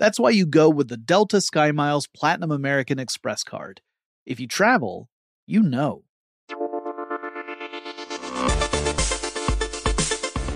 [0.00, 3.82] That's why you go with the Delta SkyMiles Platinum American Express card.
[4.24, 5.10] If you travel,
[5.46, 6.04] you know.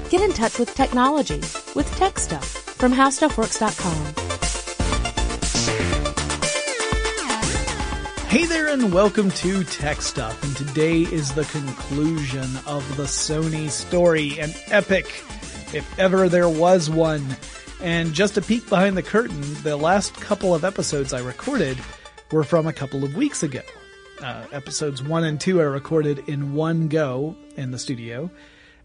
[0.09, 1.41] Get in touch with technology
[1.75, 4.15] with Tech Stuff from HowStuffWorks.com.
[8.29, 10.43] Hey there, and welcome to Tech Stuff.
[10.43, 15.05] And today is the conclusion of the Sony story, an epic,
[15.75, 17.37] if ever there was one.
[17.81, 21.79] And just a peek behind the curtain, the last couple of episodes I recorded
[22.33, 23.61] were from a couple of weeks ago.
[24.23, 28.31] Uh, episodes one and two I recorded in one go in the studio.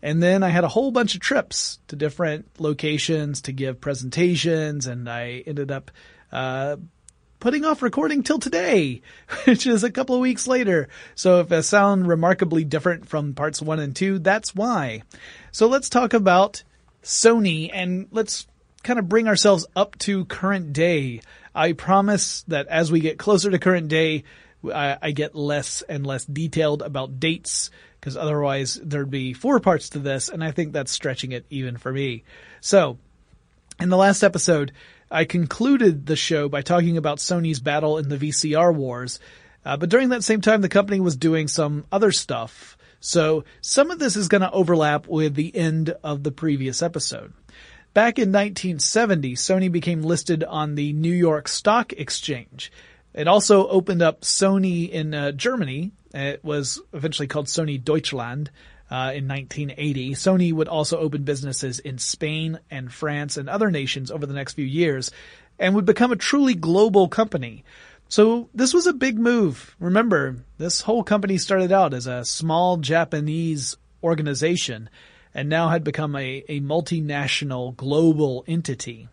[0.02, 4.88] And then I had a whole bunch of trips to different locations to give presentations,
[4.88, 5.92] and I ended up
[6.32, 6.78] uh,
[7.40, 9.02] putting off recording till today,
[9.46, 10.88] which is a couple of weeks later.
[11.16, 15.04] So if I sound remarkably different from parts one and two, that's why.
[15.52, 16.64] So let's talk about
[17.04, 18.48] Sony and let's
[18.84, 21.22] kind of bring ourselves up to current day.
[21.54, 24.24] I promise that as we get closer to current day,
[24.64, 29.90] I, I get less and less detailed about dates because otherwise there'd be four parts
[29.90, 32.24] to this, and I think that's stretching it even for me.
[32.62, 32.98] So,
[33.80, 34.72] in the last episode,
[35.12, 39.20] I concluded the show by talking about Sony's battle in the VCR wars,
[39.66, 42.78] uh, but during that same time, the company was doing some other stuff.
[43.02, 47.34] So some of this is going to overlap with the end of the previous episode.
[47.94, 52.72] Back in 1970, Sony became listed on the New York Stock Exchange.
[53.16, 55.92] It also opened up Sony in uh, Germany.
[56.14, 58.52] It was eventually called Sony Deutschland
[58.92, 60.12] uh, in 1980.
[60.14, 64.54] Sony would also open businesses in Spain and France and other nations over the next
[64.54, 65.10] few years
[65.58, 67.64] and would become a truly global company.
[68.08, 69.76] So this was a big move.
[69.80, 74.90] Remember, this whole company started out as a small Japanese organization
[75.34, 79.08] and now had become a, a multinational global entity.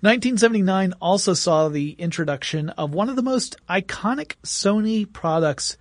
[0.00, 5.76] 1979 also saw the introduction of one of the most iconic Sony products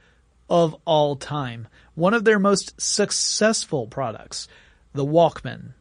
[0.50, 1.68] of all time.
[1.94, 4.48] One of their most successful products,
[4.94, 5.74] the Walkman.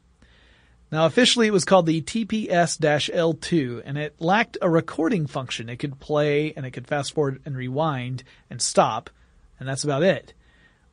[0.93, 5.69] Now officially it was called the TPS-L2 and it lacked a recording function.
[5.69, 9.11] It could play and it could fast forward and rewind and stop
[9.59, 10.35] and that's about it.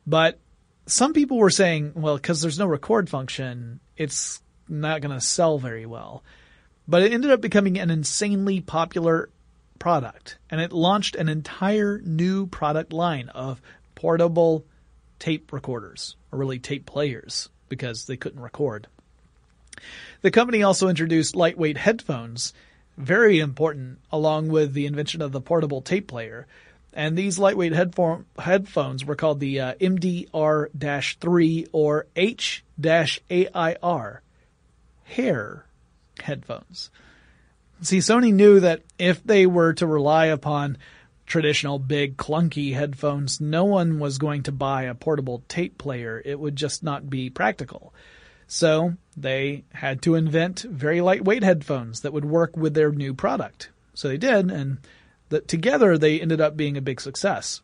[0.06, 0.38] But
[0.86, 5.86] some people were saying, well, cause there's no record function, it's not gonna sell very
[5.86, 6.22] well.
[6.88, 9.30] But it ended up becoming an insanely popular
[9.78, 13.60] product and it launched an entire new product line of
[13.94, 14.64] portable
[15.18, 18.88] tape recorders, or really tape players, because they couldn't record.
[20.22, 22.52] The company also introduced lightweight headphones,
[22.96, 26.46] very important, along with the invention of the portable tape player.
[26.92, 34.22] And these lightweight headphone, headphones were called the uh, MDR-3 or H-AIR,
[35.04, 35.66] hair
[36.20, 36.90] headphones.
[37.80, 40.78] See, Sony knew that if they were to rely upon
[41.26, 46.20] traditional big clunky headphones, no one was going to buy a portable tape player.
[46.24, 47.94] It would just not be practical.
[48.46, 53.70] So they had to invent very lightweight headphones that would work with their new product.
[53.94, 54.78] So they did, and
[55.32, 57.62] that together they ended up being a big success.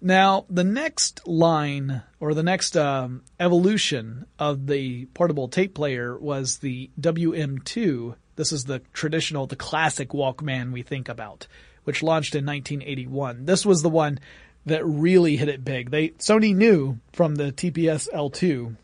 [0.00, 6.58] Now, the next line or the next um, evolution of the portable tape player was
[6.58, 8.14] the WM2.
[8.36, 11.46] This is the traditional, the classic Walkman we think about,
[11.84, 13.46] which launched in 1981.
[13.46, 14.18] This was the one
[14.66, 15.90] that really hit it big.
[15.90, 18.76] They Sony knew from the TPS L2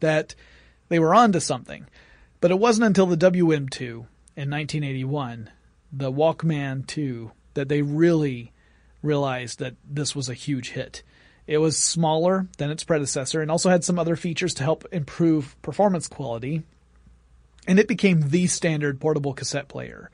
[0.00, 0.34] that
[0.88, 1.86] they were onto something,
[2.40, 3.80] but it wasn't until the WM2
[4.36, 5.50] in 1981,
[5.96, 8.52] the Walkman 2, that they really
[9.02, 11.02] realized that this was a huge hit.
[11.46, 15.60] It was smaller than its predecessor and also had some other features to help improve
[15.62, 16.62] performance quality.
[17.68, 20.10] And it became the standard portable cassette player.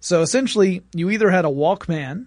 [0.00, 2.26] So essentially, you either had a Walkman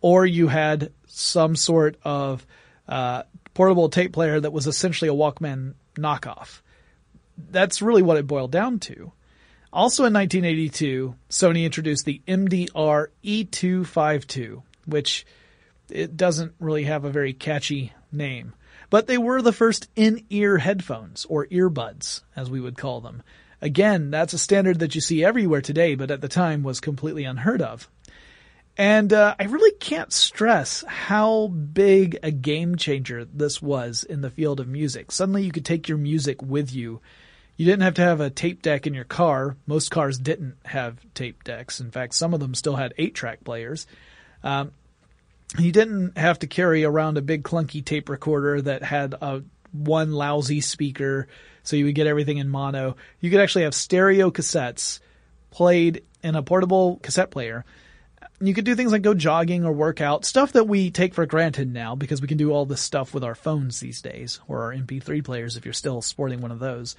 [0.00, 2.46] or you had some sort of
[2.88, 3.22] uh,
[3.54, 6.60] portable tape player that was essentially a Walkman knockoff.
[7.50, 9.12] That's really what it boiled down to.
[9.72, 15.24] Also in 1982, Sony introduced the MDR E252, which
[15.88, 18.52] it doesn't really have a very catchy name.
[18.90, 23.22] But they were the first in-ear headphones, or earbuds, as we would call them.
[23.62, 27.24] Again, that's a standard that you see everywhere today, but at the time was completely
[27.24, 27.88] unheard of.
[28.76, 34.30] And uh, I really can't stress how big a game changer this was in the
[34.30, 35.12] field of music.
[35.12, 37.00] Suddenly you could take your music with you.
[37.56, 39.56] You didn't have to have a tape deck in your car.
[39.66, 41.80] Most cars didn't have tape decks.
[41.80, 43.86] In fact, some of them still had eight track players.
[44.42, 44.72] Um,
[45.58, 50.12] you didn't have to carry around a big clunky tape recorder that had a one
[50.12, 51.28] lousy speaker
[51.62, 52.96] so you would get everything in mono.
[53.20, 55.00] You could actually have stereo cassettes
[55.50, 57.64] played in a portable cassette player.
[58.40, 61.26] You could do things like go jogging or work out, stuff that we take for
[61.26, 64.64] granted now because we can do all this stuff with our phones these days or
[64.64, 66.96] our MP3 players if you're still sporting one of those.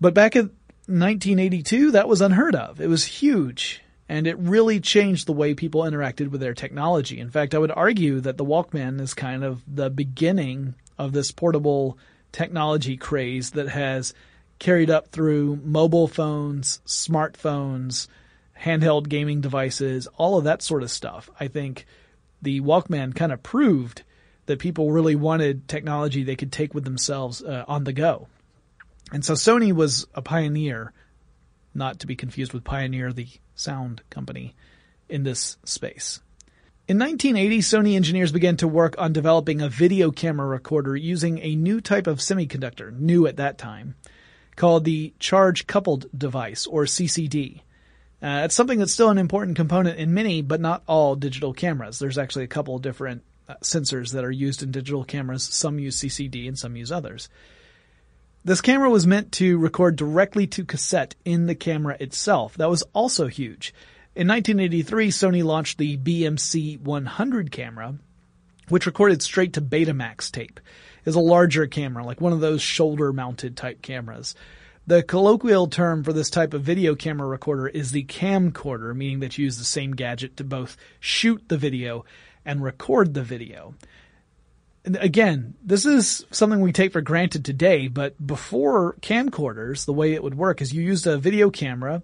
[0.00, 0.50] But back in
[0.86, 2.80] 1982, that was unheard of.
[2.80, 7.18] It was huge and it really changed the way people interacted with their technology.
[7.18, 11.32] In fact, I would argue that the Walkman is kind of the beginning of this
[11.32, 11.98] portable
[12.30, 14.14] technology craze that has
[14.58, 18.06] carried up through mobile phones, smartphones,
[18.60, 21.28] handheld gaming devices, all of that sort of stuff.
[21.38, 21.84] I think
[22.40, 24.02] the Walkman kind of proved
[24.46, 28.28] that people really wanted technology they could take with themselves uh, on the go.
[29.12, 30.92] And so Sony was a pioneer,
[31.74, 34.54] not to be confused with Pioneer, the sound company,
[35.08, 36.20] in this space.
[36.88, 41.56] In 1980, Sony engineers began to work on developing a video camera recorder using a
[41.56, 43.96] new type of semiconductor, new at that time,
[44.54, 47.62] called the charge coupled device, or CCD.
[48.22, 51.98] Uh, it's something that's still an important component in many, but not all digital cameras.
[51.98, 55.42] There's actually a couple different uh, sensors that are used in digital cameras.
[55.42, 57.28] Some use CCD and some use others.
[58.46, 62.56] This camera was meant to record directly to cassette in the camera itself.
[62.56, 63.74] That was also huge.
[64.14, 67.96] In 1983, Sony launched the BMC 100 camera,
[68.68, 70.60] which recorded straight to Betamax tape.
[71.04, 74.36] Is a larger camera, like one of those shoulder mounted type cameras.
[74.86, 79.36] The colloquial term for this type of video camera recorder is the camcorder, meaning that
[79.36, 82.04] you use the same gadget to both shoot the video
[82.44, 83.74] and record the video.
[84.86, 90.22] Again, this is something we take for granted today, but before camcorders, the way it
[90.22, 92.02] would work is you used a video camera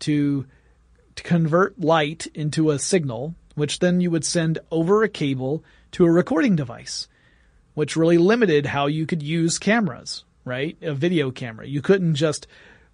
[0.00, 0.46] to
[1.14, 6.04] to convert light into a signal, which then you would send over a cable to
[6.04, 7.08] a recording device,
[7.74, 10.76] which really limited how you could use cameras, right?
[10.82, 11.66] A video camera.
[11.66, 12.46] You couldn't just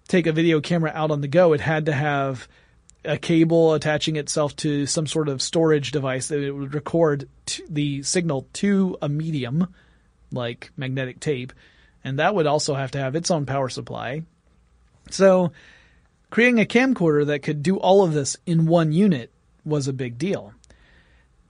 [0.07, 1.53] take a video camera out on the go.
[1.53, 2.47] It had to have
[3.05, 7.27] a cable attaching itself to some sort of storage device that would record
[7.69, 9.73] the signal to a medium
[10.31, 11.53] like magnetic tape.
[12.03, 14.23] And that would also have to have its own power supply.
[15.09, 15.51] So
[16.33, 19.31] Creating a camcorder that could do all of this in one unit
[19.63, 20.51] was a big deal.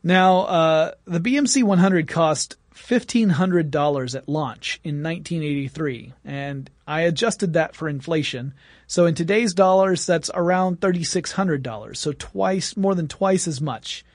[0.03, 7.77] Now, uh, the BMC 100 cost $1,500 at launch in 1983, and I adjusted that
[7.77, 8.53] for inflation.
[8.93, 11.97] So in today's dollars, that's around $3,600.
[11.97, 14.05] So twice, more than twice as much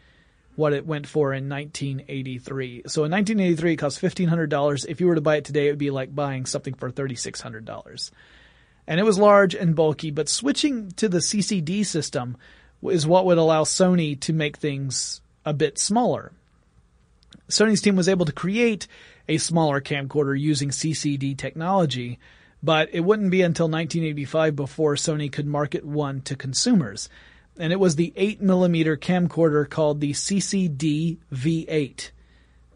[0.55, 2.85] what it went for in 1983.
[2.87, 4.87] So in 1983, it cost $1,500.
[4.89, 8.11] If you were to buy it today, it would be like buying something for $3,600.
[8.87, 12.37] And it was large and bulky, but switching to the CCD system
[12.81, 16.31] is what would allow Sony to make things a bit smaller.
[17.49, 18.87] Sony's team was able to create
[19.29, 22.21] a smaller camcorder using CCD technology,
[22.63, 27.09] but it wouldn't be until 1985 before Sony could market one to consumers
[27.59, 32.11] and it was the 8mm camcorder called the CCD V8.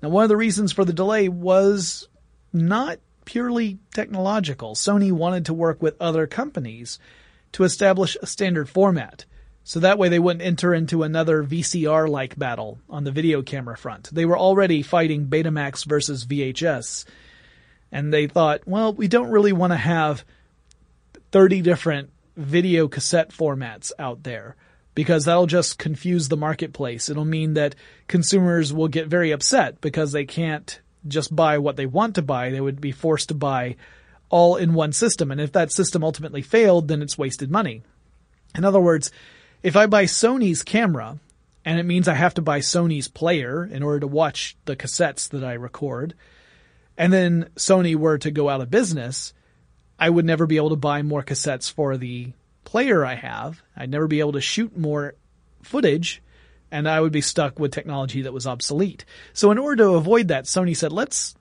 [0.03, 2.09] Now, one of the reasons for the delay was
[2.53, 4.75] not purely technological.
[4.75, 6.99] Sony wanted to work with other companies
[7.53, 9.25] to establish a standard format.
[9.65, 13.77] So that way they wouldn't enter into another VCR like battle on the video camera
[13.77, 14.12] front.
[14.12, 17.05] They were already fighting Betamax versus VHS.
[17.93, 20.25] And they thought, well, we don't really want to have
[21.31, 24.57] 30 different video cassette formats out there
[24.95, 27.09] because that'll just confuse the marketplace.
[27.09, 27.75] It'll mean that
[28.09, 32.51] consumers will get very upset because they can't just buy what they want to buy.
[32.51, 33.77] They would be forced to buy
[34.29, 35.31] all in one system.
[35.31, 37.83] And if that system ultimately failed, then it's wasted money.
[38.55, 39.11] In other words,
[39.63, 41.19] if I buy Sony's camera,
[41.65, 45.29] and it means I have to buy Sony's player in order to watch the cassettes
[45.31, 46.15] that I record,
[46.97, 49.33] and then Sony were to go out of business,
[49.99, 52.33] I would never be able to buy more cassettes for the
[52.65, 53.63] player I have.
[53.77, 55.15] I'd never be able to shoot more
[55.63, 56.23] footage
[56.73, 59.05] and I would be stuck with technology that was obsolete.
[59.35, 61.35] So in order to avoid that, Sony said, let's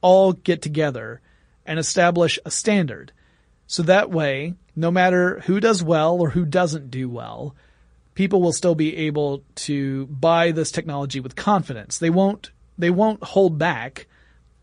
[0.00, 1.20] all get together
[1.66, 3.12] and establish a standard.
[3.66, 7.56] So that way, no matter who does well or who doesn't do well,
[8.14, 11.98] people will still be able to buy this technology with confidence.
[11.98, 14.06] They won't, they won't hold back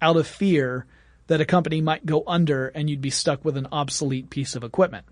[0.02, 0.86] out of fear
[1.28, 4.64] that a company might go under and you'd be stuck with an obsolete piece of
[4.64, 5.06] equipment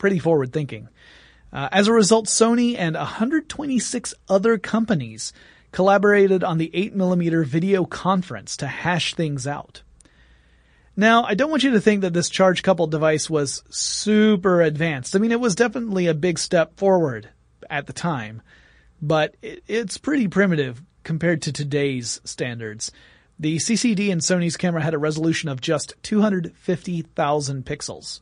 [0.00, 0.88] pretty forward thinking.
[1.52, 5.32] Uh, as a result, Sony and 126 other companies
[5.70, 9.82] collaborated on the 8mm video conference to hash things out.
[10.96, 15.14] Now, I don't want you to think that this charge coupled device was super advanced.
[15.14, 17.28] I mean, it was definitely a big step forward
[17.68, 18.42] at the time,
[19.00, 22.90] but it, it's pretty primitive compared to today's standards.
[23.40, 28.20] The CCD in Sony's camera had a resolution of just 250,000 pixels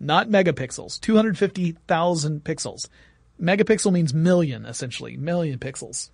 [0.00, 2.88] not megapixels, 250,000 pixels.
[3.40, 6.10] Megapixel means million, essentially, million pixels.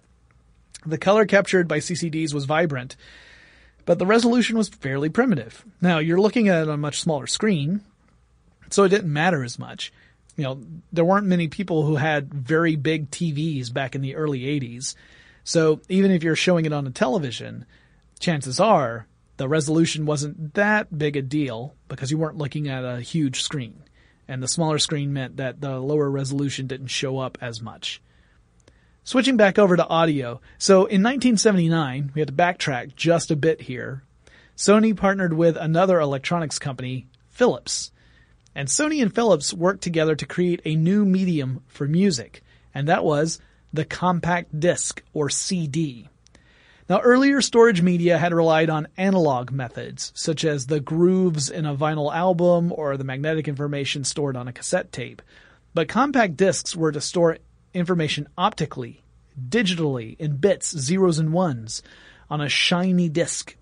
[0.84, 2.96] The color captured by CCDs was vibrant,
[3.84, 5.64] but the resolution was fairly primitive.
[5.80, 7.80] Now, you're looking at it on a much smaller screen,
[8.70, 9.92] so it didn't matter as much.
[10.36, 10.60] You know,
[10.92, 14.94] there weren't many people who had very big TVs back in the early 80s.
[15.44, 17.64] So even if you're showing it on a television,
[18.18, 19.06] chances are
[19.36, 23.82] the resolution wasn't that big a deal because you weren't looking at a huge screen.
[24.28, 28.02] And the smaller screen meant that the lower resolution didn't show up as much.
[29.04, 30.40] Switching back over to audio.
[30.58, 34.02] So in 1979, we had to backtrack just a bit here.
[34.56, 37.92] Sony partnered with another electronics company, Philips.
[38.54, 42.42] And Sony and Philips worked together to create a new medium for music,
[42.74, 43.38] and that was
[43.72, 46.08] the compact disc or CD.
[46.88, 51.74] Now, earlier storage media had relied on analog methods, such as the grooves in a
[51.74, 55.20] vinyl album or the magnetic information stored on a cassette tape.
[55.74, 57.38] But compact discs were to store
[57.74, 59.02] information optically,
[59.48, 61.82] digitally, in bits, zeros and ones,
[62.30, 63.56] on a shiny disc.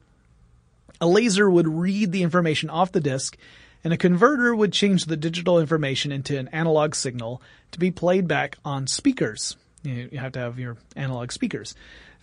[1.00, 3.38] A laser would read the information off the disc,
[3.83, 7.40] and a converter would change the digital information into an analog signal
[7.73, 9.57] to be played back on speakers.
[9.83, 11.75] You have to have your analog speakers.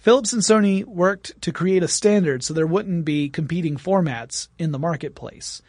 [0.02, 4.72] Philips and Sony worked to create a standard so there wouldn't be competing formats in
[4.72, 5.62] the marketplace.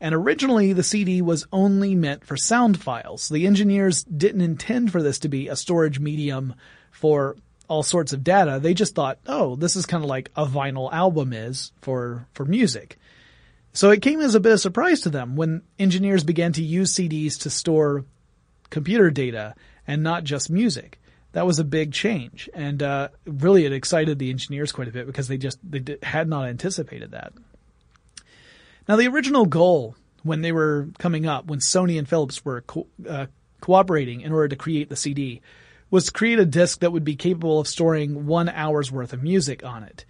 [0.00, 3.28] And originally, the CD was only meant for sound files.
[3.28, 6.54] The engineers didn't intend for this to be a storage medium
[6.92, 8.60] for all sorts of data.
[8.62, 12.44] They just thought, oh, this is kind of like a vinyl album is for, for
[12.44, 12.96] music.
[13.72, 16.94] So it came as a bit of surprise to them when engineers began to use
[16.94, 18.04] CDs to store
[18.70, 20.99] computer data and not just music
[21.32, 25.06] that was a big change, and uh, really it excited the engineers quite a bit
[25.06, 27.32] because they just they had not anticipated that.
[28.88, 32.88] Now, the original goal when they were coming up, when Sony and Philips were co-
[33.08, 33.26] uh,
[33.60, 35.40] cooperating in order to create the CD,
[35.90, 39.22] was to create a disc that would be capable of storing one hour's worth of
[39.22, 40.04] music on it.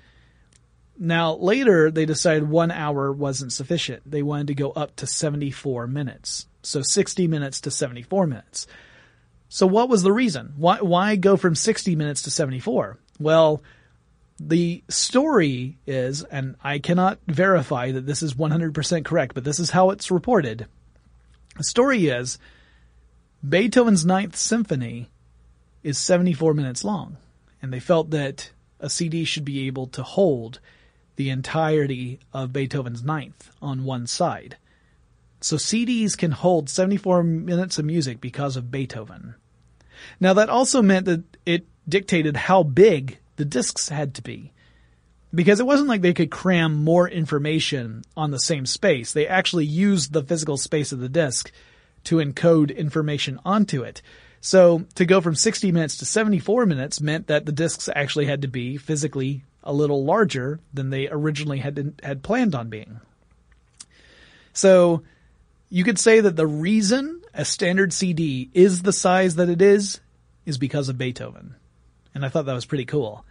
[0.98, 4.02] Now, later they decided one hour wasn't sufficient.
[4.10, 6.46] They wanted to go up to 74 minutes.
[6.62, 8.66] So 60 minutes to 74 minutes.
[9.50, 10.54] So what was the reason?
[10.56, 12.98] Why, why go from 60 minutes to 74?
[13.18, 13.62] Well,
[14.38, 19.70] the story is, and I cannot verify that this is 100% correct, but this is
[19.70, 20.66] how it's reported.
[21.56, 22.38] The story is
[23.46, 25.10] Beethoven's Ninth Symphony
[25.82, 27.16] is 74 minutes long.
[27.60, 30.60] And they felt that a CD should be able to hold
[31.16, 34.56] the entirety of Beethoven's Ninth on one side.
[35.40, 39.34] So CDs can hold 74 minutes of music because of Beethoven.
[40.18, 44.52] Now that also meant that it dictated how big the discs had to be.
[45.32, 49.12] Because it wasn't like they could cram more information on the same space.
[49.12, 51.52] They actually used the physical space of the disc
[52.04, 54.02] to encode information onto it.
[54.40, 58.42] So to go from 60 minutes to 74 minutes meant that the discs actually had
[58.42, 63.00] to be physically a little larger than they originally had had planned on being.
[64.52, 65.02] So
[65.68, 70.00] you could say that the reason a standard CD is the size that it is
[70.46, 71.54] is because of Beethoven.
[72.14, 73.24] And I thought that was pretty cool.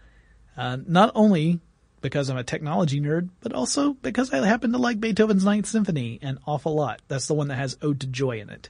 [0.56, 1.60] Uh, not only
[2.02, 6.20] because I'm a technology nerd, but also because I happen to like Beethoven's Ninth Symphony
[6.22, 7.02] an awful lot.
[7.08, 8.70] That's the one that has Ode to Joy in it.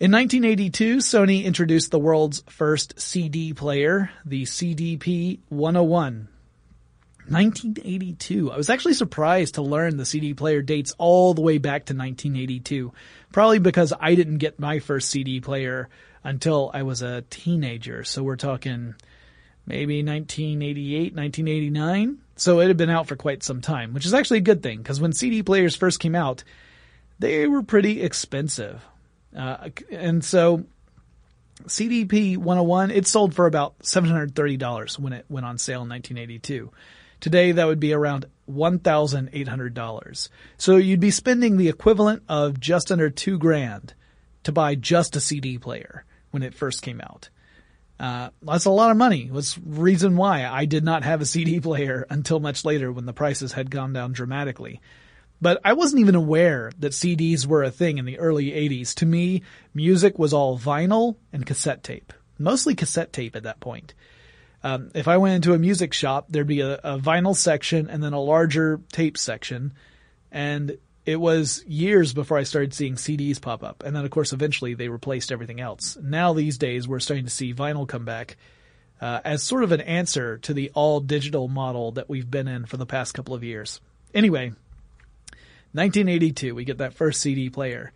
[0.00, 6.28] In 1982, Sony introduced the world's first CD player, the CDP 101.
[7.28, 8.52] 1982.
[8.52, 11.94] I was actually surprised to learn the CD player dates all the way back to
[11.94, 12.92] 1982.
[13.32, 15.88] Probably because I didn't get my first CD player
[16.22, 18.04] until I was a teenager.
[18.04, 18.94] So we're talking
[19.66, 22.18] maybe 1988, 1989.
[22.36, 24.78] So it had been out for quite some time, which is actually a good thing
[24.78, 26.44] because when CD players first came out,
[27.18, 28.82] they were pretty expensive.
[29.36, 30.64] Uh, and so
[31.66, 36.70] CDP 101, it sold for about $730 when it went on sale in 1982.
[37.24, 40.28] Today that would be around $1,800.
[40.58, 43.94] So you'd be spending the equivalent of just under two grand
[44.42, 47.30] to buy just a CD player when it first came out.
[47.98, 49.30] Uh, that's a lot of money.
[49.30, 53.14] Was reason why I did not have a CD player until much later when the
[53.14, 54.82] prices had gone down dramatically.
[55.40, 58.92] But I wasn't even aware that CDs were a thing in the early 80s.
[58.96, 59.40] To me,
[59.72, 62.12] music was all vinyl and cassette tape.
[62.38, 63.94] Mostly cassette tape at that point.
[64.64, 68.02] Um, if I went into a music shop, there'd be a, a vinyl section and
[68.02, 69.74] then a larger tape section.
[70.32, 73.82] And it was years before I started seeing CDs pop up.
[73.84, 75.98] And then, of course, eventually they replaced everything else.
[76.02, 78.38] Now, these days, we're starting to see vinyl come back
[79.02, 82.64] uh, as sort of an answer to the all digital model that we've been in
[82.64, 83.82] for the past couple of years.
[84.14, 84.54] Anyway,
[85.72, 87.92] 1982, we get that first CD player.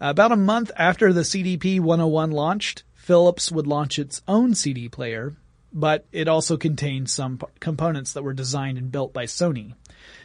[0.00, 5.36] About a month after the CDP 101 launched, Philips would launch its own CD player,
[5.72, 9.74] but it also contained some components that were designed and built by Sony.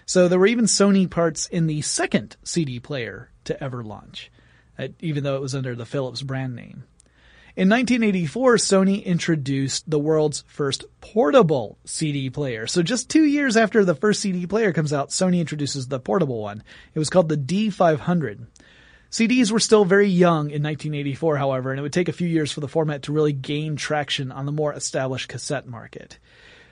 [0.06, 4.32] So there were even Sony parts in the second CD player to ever launch,
[4.78, 6.84] uh, even though it was under the Philips brand name.
[7.58, 12.68] In 1984, Sony introduced the world's first portable CD player.
[12.68, 16.40] So just two years after the first CD player comes out, Sony introduces the portable
[16.40, 16.62] one.
[16.94, 18.46] It was called the D500.
[19.12, 22.52] CDs were still very young in 1984, however, and it would take a few years
[22.52, 26.20] for the format to really gain traction on the more established cassette market.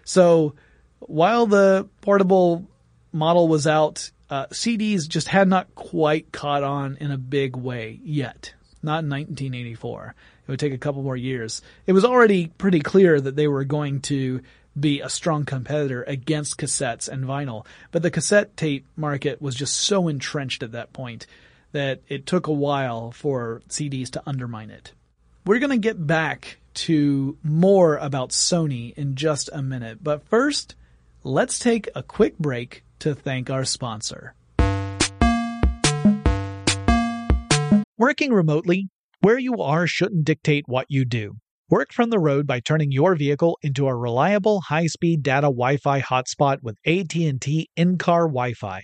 [0.03, 0.55] So
[0.99, 2.67] while the portable
[3.11, 7.99] model was out, uh, CDs just had not quite caught on in a big way
[8.03, 8.53] yet.
[8.83, 10.15] Not in 1984.
[10.47, 11.61] It would take a couple more years.
[11.87, 14.41] It was already pretty clear that they were going to
[14.77, 19.75] be a strong competitor against cassettes and vinyl, but the cassette tape market was just
[19.75, 21.25] so entrenched at that point
[21.75, 24.93] that it took a while for CDs to undermine it.
[25.45, 30.75] We're going to get back to more about Sony in just a minute, but first,
[31.23, 34.35] let's take a quick break to thank our sponsor.
[37.97, 38.87] Working remotely,
[39.19, 41.35] where you are shouldn't dictate what you do.
[41.69, 46.59] Work from the road by turning your vehicle into a reliable high-speed data Wi-Fi hotspot
[46.61, 48.83] with AT&T in-car Wi-Fi.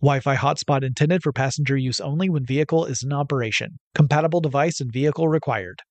[0.00, 3.80] Wi-Fi hotspot intended for passenger use only when vehicle is in operation.
[3.96, 5.82] Compatible device and vehicle required.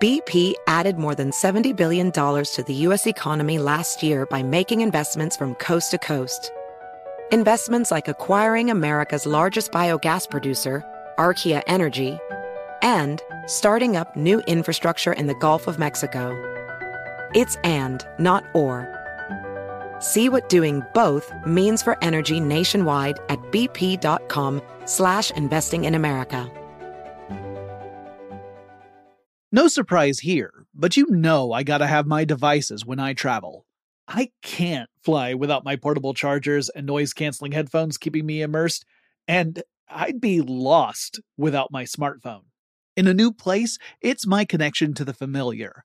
[0.00, 3.06] BP added more than $70 billion to the U.S.
[3.06, 6.50] economy last year by making investments from coast to coast.
[7.32, 10.82] Investments like acquiring America's largest biogas producer,
[11.18, 12.18] Archaea Energy,
[12.80, 16.32] and starting up new infrastructure in the Gulf of Mexico.
[17.34, 18.95] It's and, not or.
[20.06, 26.48] See what doing both means for energy nationwide at bp.com slash investing in America.
[29.50, 33.66] No surprise here, but you know I gotta have my devices when I travel.
[34.06, 38.84] I can't fly without my portable chargers and noise canceling headphones keeping me immersed,
[39.26, 42.44] and I'd be lost without my smartphone.
[42.96, 45.84] In a new place, it's my connection to the familiar.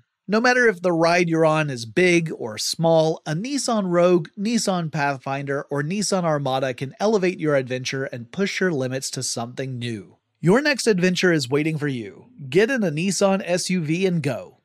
[0.27, 4.91] No matter if the ride you're on is big or small, a Nissan Rogue, Nissan
[4.91, 10.17] Pathfinder, or Nissan Armada can elevate your adventure and push your limits to something new.
[10.39, 12.27] Your next adventure is waiting for you.
[12.49, 14.59] Get in a Nissan SUV and go.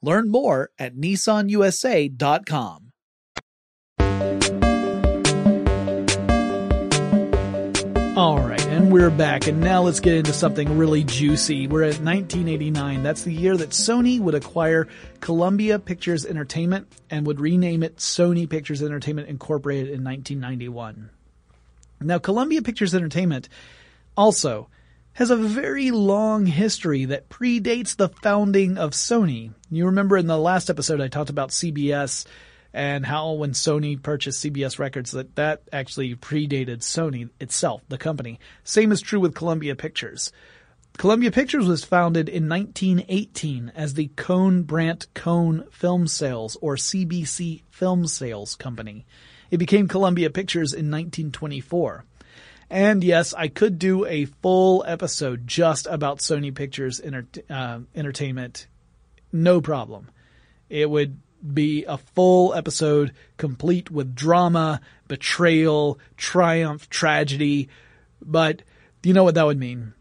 [0.00, 2.92] Learn more at nissanusa.com.
[8.14, 8.51] All right,
[8.82, 11.68] and we're back, and now let's get into something really juicy.
[11.68, 13.04] We're at 1989.
[13.04, 14.88] That's the year that Sony would acquire
[15.20, 21.10] Columbia Pictures Entertainment and would rename it Sony Pictures Entertainment Incorporated in 1991.
[22.00, 23.48] Now, Columbia Pictures Entertainment
[24.16, 24.68] also
[25.12, 29.52] has a very long history that predates the founding of Sony.
[29.70, 32.26] You remember in the last episode I talked about CBS
[32.74, 38.38] and how when Sony purchased CBS Records that that actually predated Sony itself, the company.
[38.64, 40.32] Same is true with Columbia Pictures.
[40.98, 47.62] Columbia Pictures was founded in 1918 as the Cohn Brandt Cohn Film Sales or CBC
[47.70, 49.06] Film Sales Company.
[49.50, 52.04] It became Columbia Pictures in 1924.
[52.70, 58.66] And yes, I could do a full episode just about Sony Pictures enter- uh, Entertainment.
[59.30, 60.10] No problem.
[60.70, 67.68] It would be a full episode complete with drama, betrayal, triumph, tragedy.
[68.20, 68.62] But
[69.02, 69.94] you know what that would mean?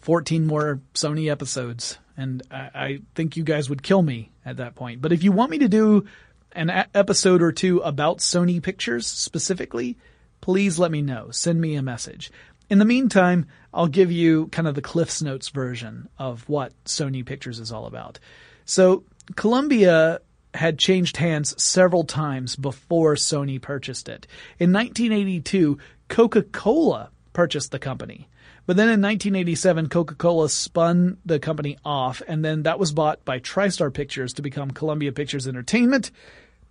[0.00, 1.98] 14 more Sony episodes.
[2.16, 5.00] And I, I think you guys would kill me at that point.
[5.00, 6.06] But if you want me to do
[6.52, 9.96] an a- episode or two about Sony Pictures specifically,
[10.40, 11.30] please let me know.
[11.30, 12.30] Send me a message.
[12.68, 17.24] In the meantime, I'll give you kind of the Cliffs Notes version of what Sony
[17.24, 18.18] Pictures is all about.
[18.64, 20.20] So, Columbia
[20.54, 24.26] had changed hands several times before Sony purchased it.
[24.58, 28.28] In 1982, Coca-Cola purchased the company.
[28.66, 33.40] But then in 1987, Coca-Cola spun the company off, and then that was bought by
[33.40, 36.10] TriStar Pictures to become Columbia Pictures Entertainment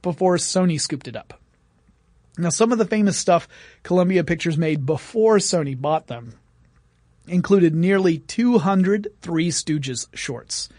[0.02, 1.39] before Sony scooped it up.
[2.38, 3.48] Now, some of the famous stuff
[3.84, 6.36] Columbia Pictures made before Sony bought them
[7.28, 10.70] included nearly 200 Three Stooges shorts.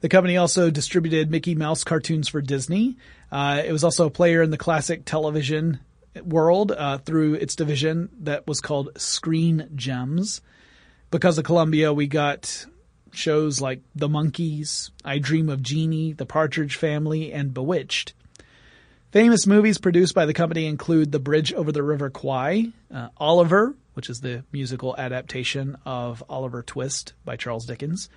[0.00, 2.96] The company also distributed Mickey Mouse cartoons for Disney.
[3.32, 5.80] Uh, it was also a player in the classic television
[6.24, 10.40] world uh, through its division that was called Screen Gems.
[11.10, 12.66] Because of Columbia, we got
[13.12, 18.12] shows like The Monkees, I Dream of Jeannie, The Partridge Family, and Bewitched.
[19.10, 23.74] Famous movies produced by the company include The Bridge Over the River Kwai, uh, Oliver,
[23.94, 28.10] which is the musical adaptation of Oliver Twist by Charles Dickens,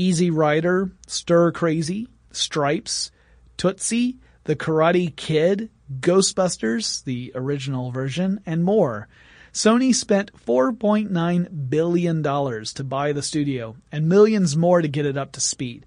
[0.00, 3.10] Easy Rider, Stir Crazy, Stripes,
[3.58, 5.68] Tootsie, The Karate Kid,
[6.00, 9.08] Ghostbusters, the original version, and more.
[9.52, 15.32] Sony spent $4.9 billion to buy the studio and millions more to get it up
[15.32, 15.84] to speed.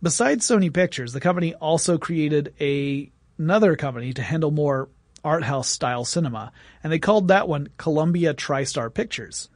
[0.00, 4.88] Besides Sony Pictures, the company also created a, another company to handle more
[5.22, 6.50] art house style cinema,
[6.82, 9.50] and they called that one Columbia TriStar Pictures.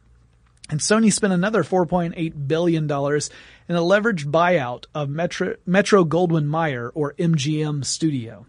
[0.70, 6.90] And Sony spent another $4.8 billion in a leveraged buyout of Metro, Metro Goldwyn Mayer
[6.94, 8.46] or MGM Studio.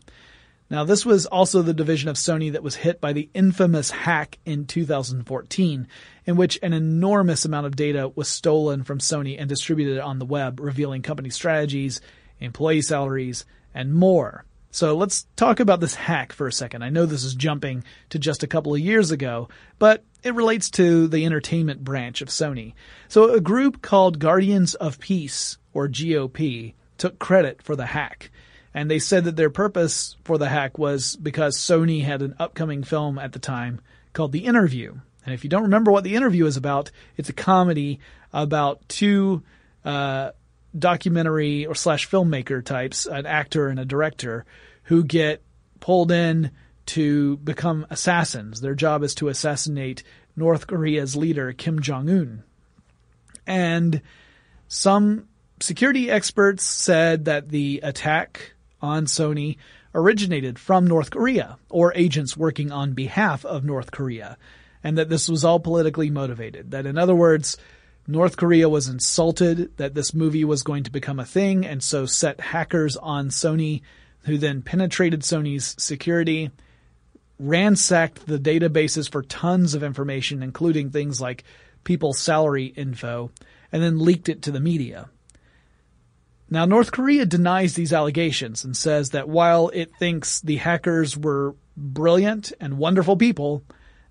[0.69, 4.39] Now, this was also the division of Sony that was hit by the infamous hack
[4.45, 5.87] in 2014,
[6.25, 10.25] in which an enormous amount of data was stolen from Sony and distributed on the
[10.25, 12.01] web, revealing company strategies,
[12.39, 14.45] employee salaries, and more.
[14.75, 16.83] So let's talk about this hack for a second.
[16.83, 19.47] I know this is jumping to just a couple of years ago,
[19.79, 22.73] but it relates to the entertainment branch of Sony.
[23.07, 28.31] So a group called Guardians of Peace, or GOP, took credit for the hack.
[28.73, 32.83] And they said that their purpose for the hack was because Sony had an upcoming
[32.83, 33.79] film at the time
[34.11, 34.93] called The Interview.
[35.25, 38.01] And if you don't remember what The Interview is about, it's a comedy
[38.33, 39.41] about two
[39.85, 40.31] uh,
[40.77, 44.45] documentary or slash filmmaker types, an actor and a director,
[44.83, 45.41] who get
[45.79, 46.51] pulled in
[46.87, 48.61] to become assassins.
[48.61, 50.03] Their job is to assassinate
[50.35, 52.43] North Korea's leader, Kim Jong Un.
[53.47, 54.01] And
[54.67, 55.27] some
[55.59, 59.57] security experts said that the attack on Sony
[59.93, 64.37] originated from North Korea or agents working on behalf of North Korea
[64.83, 66.71] and that this was all politically motivated.
[66.71, 67.57] That in other words,
[68.07, 72.05] North Korea was insulted that this movie was going to become a thing and so
[72.05, 73.81] set hackers on Sony
[74.25, 76.51] who then penetrated Sony's security,
[77.39, 81.43] ransacked the databases for tons of information, including things like
[81.83, 83.31] people's salary info,
[83.71, 85.09] and then leaked it to the media.
[86.49, 91.55] Now, North Korea denies these allegations and says that while it thinks the hackers were
[91.75, 93.63] brilliant and wonderful people,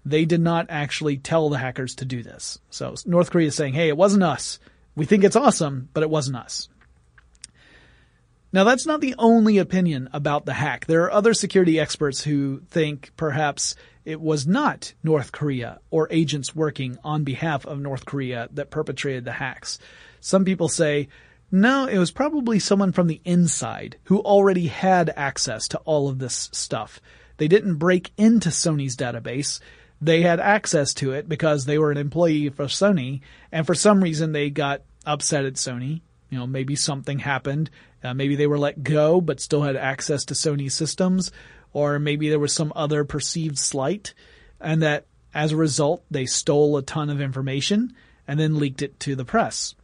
[0.05, 2.59] they did not actually tell the hackers to do this.
[2.71, 4.59] So North Korea is saying, hey, it wasn't us.
[4.97, 6.69] We think it's awesome, but it wasn't us.
[8.53, 10.87] Now that's not the only opinion about the hack.
[10.87, 16.55] There are other security experts who think perhaps it was not North Korea or agents
[16.55, 19.79] working on behalf of North Korea that perpetrated the hacks.
[20.21, 21.09] Some people say
[21.51, 26.19] no, it was probably someone from the inside who already had access to all of
[26.19, 27.01] this stuff.
[27.37, 29.61] They didn't break into Sony's database.
[30.05, 34.03] They had access to it because they were an employee for Sony, and for some
[34.03, 36.01] reason they got upset at Sony.
[36.31, 37.71] You know, maybe something happened.
[38.03, 41.33] Uh, maybe they were let go, but still had access to Sony systems,
[41.73, 44.14] or maybe there was some other perceived slight,
[44.61, 47.95] and that as a result they stole a ton of information
[48.29, 49.75] and then leaked it to the press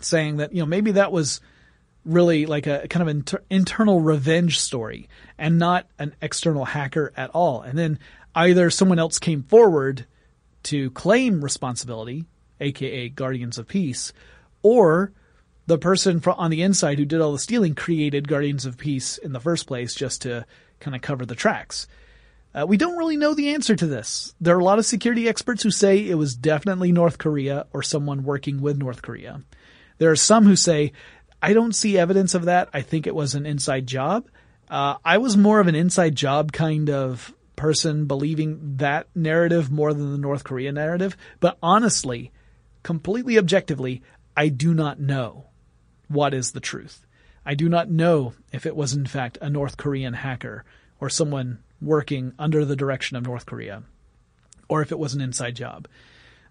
[0.00, 1.40] saying that, you know, maybe that was
[2.04, 7.30] really like a kind of inter- internal revenge story and not an external hacker at
[7.30, 7.62] all.
[7.62, 7.98] And then
[8.34, 10.06] either someone else came forward
[10.64, 12.24] to claim responsibility,
[12.60, 14.12] aka Guardians of Peace,
[14.62, 15.12] or
[15.66, 19.32] the person on the inside who did all the stealing created Guardians of Peace in
[19.32, 20.46] the first place just to
[20.80, 21.86] kind of cover the tracks.
[22.54, 24.34] Uh, we don't really know the answer to this.
[24.40, 27.82] There are a lot of security experts who say it was definitely North Korea or
[27.82, 29.42] someone working with North Korea.
[29.98, 30.92] There are some who say,
[31.42, 32.68] I don't see evidence of that.
[32.72, 34.28] I think it was an inside job.
[34.68, 39.92] Uh, I was more of an inside job kind of person believing that narrative more
[39.92, 41.16] than the North Korea narrative.
[41.40, 42.32] But honestly,
[42.82, 44.02] completely objectively,
[44.36, 45.46] I do not know
[46.08, 47.06] what is the truth.
[47.46, 50.64] I do not know if it was in fact a North Korean hacker
[51.00, 53.82] or someone working under the direction of North Korea
[54.68, 55.86] or if it was an inside job.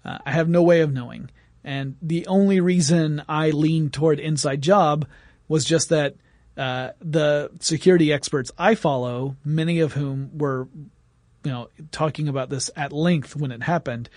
[0.05, 1.29] Uh, I have no way of knowing.
[1.63, 5.07] And the only reason I leaned toward inside job
[5.47, 6.15] was just that
[6.57, 10.67] uh, the security experts I follow, many of whom were,
[11.43, 14.09] you know, talking about this at length when it happened,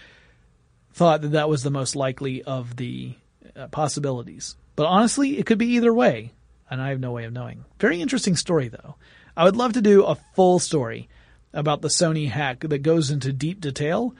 [0.92, 3.14] thought that that was the most likely of the
[3.54, 4.56] uh, possibilities.
[4.76, 6.32] But honestly, it could be either way,
[6.70, 7.64] and I have no way of knowing.
[7.78, 8.96] Very interesting story, though.
[9.36, 11.08] I would love to do a full story
[11.52, 14.14] about the Sony hack that goes into deep detail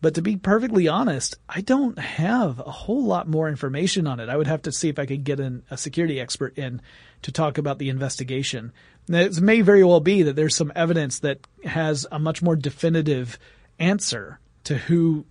[0.00, 4.28] but to be perfectly honest, I don't have a whole lot more information on it.
[4.28, 6.80] I would have to see if I could get an, a security expert in
[7.22, 8.72] to talk about the investigation.
[9.08, 12.56] Now, it may very well be that there's some evidence that has a much more
[12.56, 13.38] definitive
[13.78, 15.26] answer to who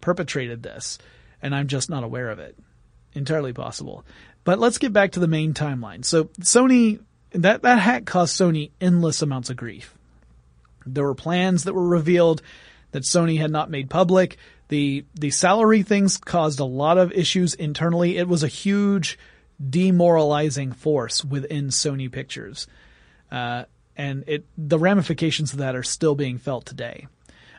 [0.00, 0.98] perpetrated this,
[1.42, 2.56] and I'm just not aware of it.
[3.12, 4.04] Entirely possible.
[4.44, 6.04] But let's get back to the main timeline.
[6.04, 7.00] So Sony,
[7.32, 9.94] that, that hack caused Sony endless amounts of grief.
[10.86, 12.42] There were plans that were revealed
[12.94, 14.38] that Sony had not made public.
[14.68, 18.16] The the salary things caused a lot of issues internally.
[18.16, 19.18] It was a huge
[19.68, 22.68] demoralizing force within Sony Pictures,
[23.32, 23.64] uh,
[23.96, 27.08] and it the ramifications of that are still being felt today.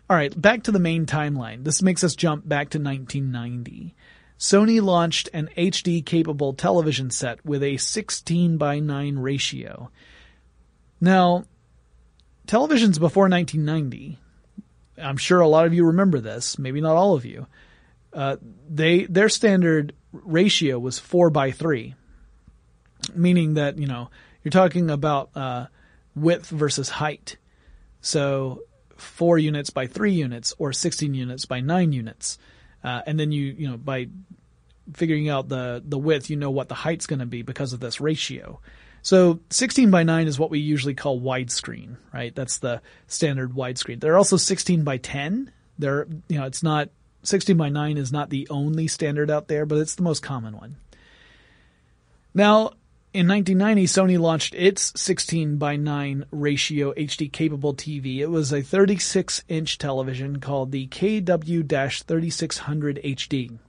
[0.09, 1.65] All right, back to the main timeline.
[1.65, 3.93] This makes us jump back to 1990.
[4.39, 9.89] Sony launched an HD capable television set with a 16 by 9 ratio.
[11.01, 11.43] Now,
[12.47, 14.19] televisions before 1990
[14.97, 17.47] I'm sure a lot of you remember this, maybe not all of you.
[18.15, 18.37] uh,
[18.69, 21.93] they their standard ratio was four by three,
[23.13, 24.09] meaning that you know
[24.41, 25.67] you're talking about uh,
[26.15, 27.37] width versus height.
[27.99, 28.61] So
[28.95, 32.39] four units by three units, or sixteen units by nine units,
[32.83, 34.07] uh, and then you you know by
[34.93, 37.81] figuring out the the width, you know what the height's going to be because of
[37.81, 38.61] this ratio.
[39.05, 42.33] So 16 by 9 is what we usually call widescreen, right?
[42.33, 43.99] That's the standard widescreen.
[43.99, 45.51] They're also 16 by 10.
[45.77, 46.89] They're, you know, it's not
[47.21, 50.57] 16 by 9 is not the only standard out there, but it's the most common
[50.57, 50.77] one.
[52.33, 52.71] Now,
[53.13, 58.21] in 1990, Sony launched its 16 by 9 ratio HD capable TV.
[58.21, 63.59] It was a 36 inch television called the KW-3600 HD.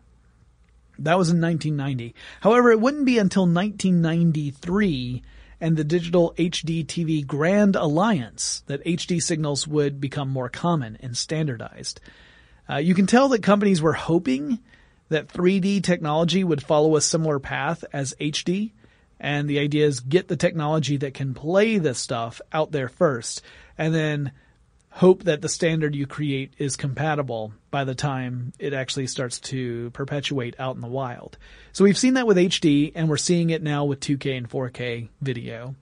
[0.99, 2.15] That was in 1990.
[2.41, 5.23] However, it wouldn't be until 1993
[5.61, 11.17] and the digital HD TV Grand Alliance that HD signals would become more common and
[11.17, 12.01] standardized.
[12.69, 14.59] Uh, you can tell that companies were hoping
[15.09, 18.73] that 3D technology would follow a similar path as HD.
[19.19, 23.43] And the idea is get the technology that can play this stuff out there first
[23.79, 24.33] and then
[24.97, 29.91] hope that the standard you create is compatible by the time it actually starts to
[29.91, 31.37] perpetuate out in the wild.
[31.73, 35.11] So we've seen that with HD and we're seeing it now with 2K and 4K
[35.21, 35.75] video.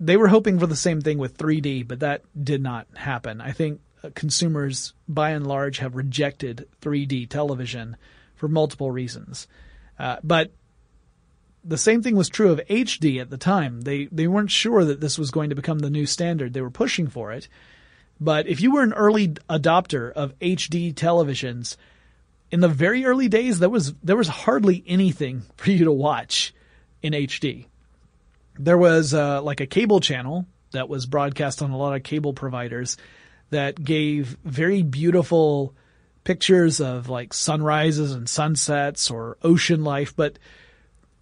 [0.00, 3.42] They were hoping for the same thing with 3D, but that did not happen.
[3.42, 7.98] I think uh, consumers by and large have rejected 3D television
[8.34, 9.46] for multiple reasons.
[9.98, 10.52] Uh, but
[11.62, 13.82] the same thing was true of HD at the time.
[13.82, 16.52] They they weren't sure that this was going to become the new standard.
[16.52, 17.48] They were pushing for it,
[18.20, 21.76] but if you were an early adopter of HD televisions,
[22.50, 26.54] in the very early days, there was there was hardly anything for you to watch
[27.02, 27.66] in HD.
[28.58, 32.32] There was uh, like a cable channel that was broadcast on a lot of cable
[32.32, 32.96] providers
[33.50, 35.74] that gave very beautiful
[36.24, 40.38] pictures of like sunrises and sunsets or ocean life, but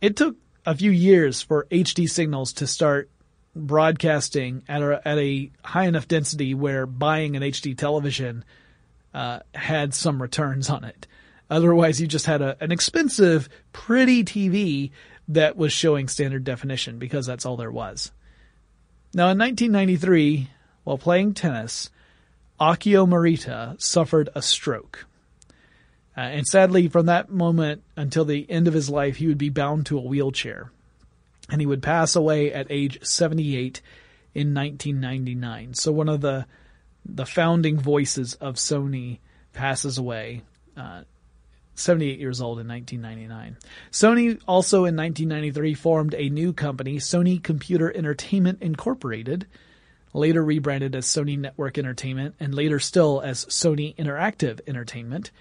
[0.01, 3.11] it took a few years for HD signals to start
[3.55, 8.45] broadcasting at a, at a high enough density where buying an HD television
[9.15, 11.07] uh, had some returns on it.
[11.51, 14.91] Otherwise, you just had a, an expensive, pretty TV
[15.29, 18.11] that was showing standard definition because that's all there was.
[19.15, 20.49] Now, in 1993,
[20.85, 21.91] while playing tennis,
[22.59, 25.07] Akio Morita suffered a stroke.
[26.17, 29.49] Uh, and sadly, from that moment until the end of his life, he would be
[29.51, 30.71] bound to a wheelchair
[31.53, 33.83] and he would pass away at age 78
[34.35, 35.75] in 1999.
[35.75, 36.47] So one of the
[37.05, 39.19] the founding voices of Sony
[39.53, 40.43] passes away,
[40.77, 41.03] uh,
[41.75, 43.59] 78 years old in 1999.
[43.91, 49.47] Sony also in 1993 formed a new company, Sony Computer Entertainment Incorporated,
[50.15, 55.33] later rebranded as Sony Network Entertainment, and later still as Sony Interactive Entertainment.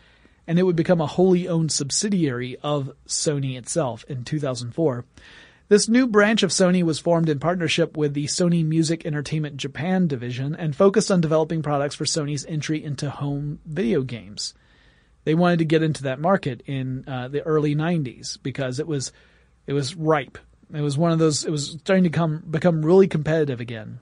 [0.47, 5.05] And it would become a wholly owned subsidiary of Sony itself in 2004.
[5.71, 10.05] This new branch of Sony was formed in partnership with the Sony Music Entertainment Japan
[10.05, 14.53] division and focused on developing products for Sony's entry into home video games.
[15.23, 19.13] They wanted to get into that market in uh, the early 90s because it was
[19.65, 20.37] it was ripe.
[20.73, 24.01] It was one of those it was starting to come become really competitive again.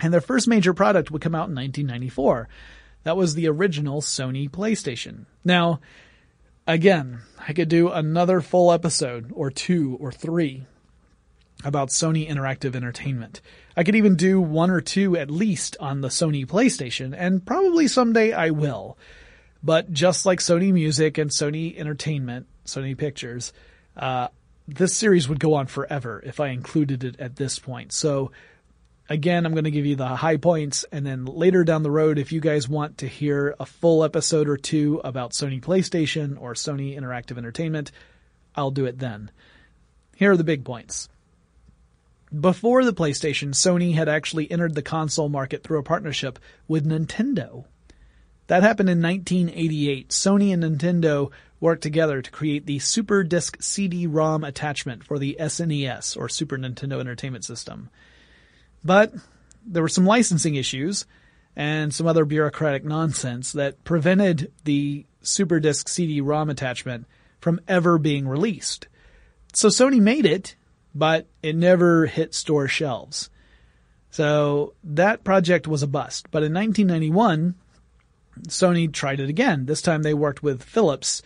[0.00, 2.48] And their first major product would come out in 1994.
[3.02, 5.26] That was the original Sony PlayStation.
[5.44, 5.80] Now,
[6.66, 10.64] again, I could do another full episode or two or three
[11.64, 13.40] about Sony Interactive Entertainment.
[13.76, 17.88] I could even do one or two at least on the Sony PlayStation, and probably
[17.88, 18.98] someday I will.
[19.62, 23.52] But just like Sony Music and Sony Entertainment, Sony Pictures,
[23.96, 24.28] uh,
[24.68, 27.92] this series would go on forever if I included it at this point.
[27.92, 28.32] So
[29.08, 32.18] again, I'm going to give you the high points and then later down the road,
[32.18, 36.54] if you guys want to hear a full episode or two about Sony PlayStation or
[36.54, 37.92] Sony Interactive Entertainment,
[38.54, 39.30] I'll do it then.
[40.16, 41.08] Here are the big points.
[42.34, 47.64] Before the PlayStation, Sony had actually entered the console market through a partnership with Nintendo.
[48.48, 50.08] That happened in 1988.
[50.10, 56.16] Sony and Nintendo worked together to create the Super Disc CD-ROM attachment for the SNES,
[56.16, 57.90] or Super Nintendo Entertainment System.
[58.84, 59.14] But
[59.64, 61.06] there were some licensing issues
[61.54, 67.06] and some other bureaucratic nonsense that prevented the Super Disc CD-ROM attachment
[67.40, 68.88] from ever being released.
[69.54, 70.56] So Sony made it
[70.96, 73.28] but it never hit store shelves.
[74.10, 76.28] So that project was a bust.
[76.30, 77.54] But in 1991,
[78.48, 79.66] Sony tried it again.
[79.66, 81.22] This time they worked with Philips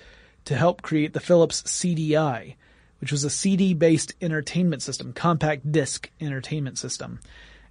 [0.46, 2.56] to help create the Philips CDI,
[3.00, 7.20] which was a CD based entertainment system, compact disc entertainment system.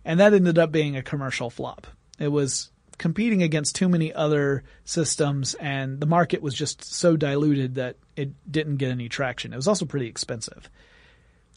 [0.06, 1.86] And that ended up being a commercial flop.
[2.18, 7.76] It was competing against too many other systems, and the market was just so diluted
[7.76, 9.52] that it didn't get any traction.
[9.52, 10.70] It was also pretty expensive.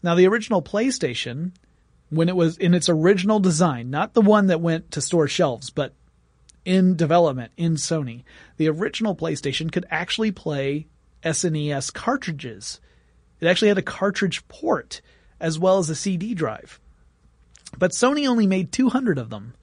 [0.03, 1.53] Now, the original PlayStation,
[2.09, 5.69] when it was in its original design, not the one that went to store shelves,
[5.69, 5.93] but
[6.65, 8.23] in development in Sony,
[8.57, 10.87] the original PlayStation could actually play
[11.23, 12.81] SNES cartridges.
[13.39, 15.01] It actually had a cartridge port
[15.39, 16.79] as well as a CD drive.
[17.77, 19.55] But Sony only made 200 of them.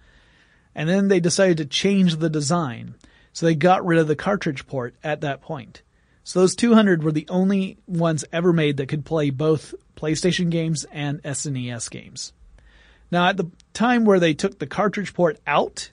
[0.74, 2.94] And then they decided to change the design.
[3.32, 5.82] So they got rid of the cartridge port at that point.
[6.24, 10.84] So those 200 were the only ones ever made that could play both PlayStation games
[10.92, 12.32] and SNES games.
[13.10, 15.90] Now at the time where they took the cartridge port out,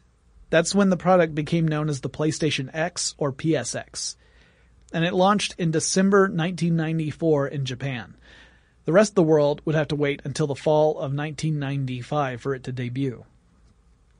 [0.49, 4.15] that's when the product became known as the PlayStation X or PSX.
[4.93, 8.15] And it launched in December 1994 in Japan.
[8.85, 12.55] The rest of the world would have to wait until the fall of 1995 for
[12.55, 13.25] it to debut.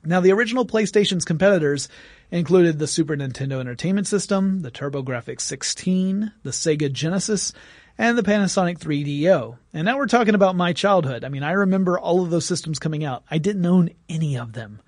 [0.04, 1.88] Now, the original PlayStation's competitors
[2.30, 7.52] included the Super Nintendo Entertainment System, the TurboGrafx 16, the Sega Genesis,
[7.96, 9.58] and the Panasonic 3DO.
[9.72, 11.24] And now we're talking about my childhood.
[11.24, 13.24] I mean, I remember all of those systems coming out.
[13.30, 14.80] I didn't own any of them.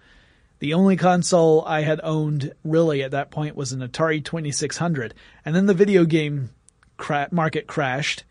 [0.61, 5.15] The only console I had owned really at that point was an Atari 2600.
[5.45, 6.51] And then the video game
[6.99, 8.25] cra- market crashed.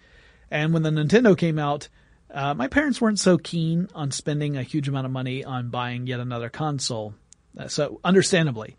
[0.51, 1.89] And when the Nintendo came out,
[2.31, 6.05] uh, my parents weren't so keen on spending a huge amount of money on buying
[6.05, 7.15] yet another console.
[7.57, 8.77] Uh, so, understandably.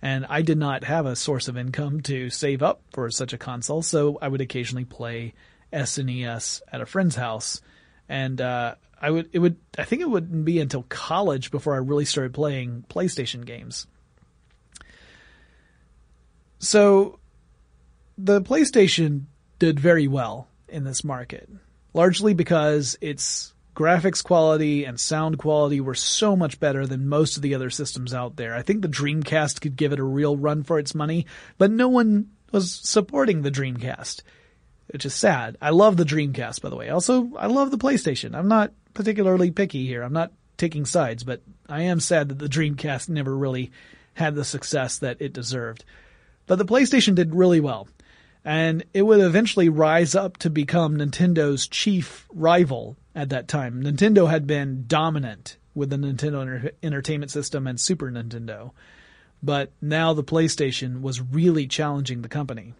[0.00, 3.38] And I did not have a source of income to save up for such a
[3.38, 5.34] console, so I would occasionally play
[5.72, 7.60] SNES at a friend's house.
[8.08, 11.78] And, uh, I would, it would, I think it wouldn't be until college before I
[11.78, 13.86] really started playing PlayStation games.
[16.58, 17.20] So,
[18.16, 19.26] the PlayStation
[19.60, 21.48] did very well in this market
[21.94, 27.42] largely because its graphics quality and sound quality were so much better than most of
[27.42, 28.56] the other systems out there.
[28.56, 31.26] I think the Dreamcast could give it a real run for its money,
[31.58, 34.22] but no one was supporting the Dreamcast,
[34.88, 35.56] which is sad.
[35.62, 36.88] I love the Dreamcast, by the way.
[36.88, 38.34] Also, I love the PlayStation.
[38.34, 40.02] I'm not particularly picky here.
[40.02, 43.70] I'm not taking sides, but I am sad that the Dreamcast never really
[44.14, 45.84] had the success that it deserved.
[46.48, 47.86] But the PlayStation did really well
[48.44, 53.82] and it would eventually rise up to become Nintendo's chief rival at that time.
[53.82, 58.72] Nintendo had been dominant with the Nintendo Entertainment System and Super Nintendo,
[59.42, 62.74] but now the PlayStation was really challenging the company.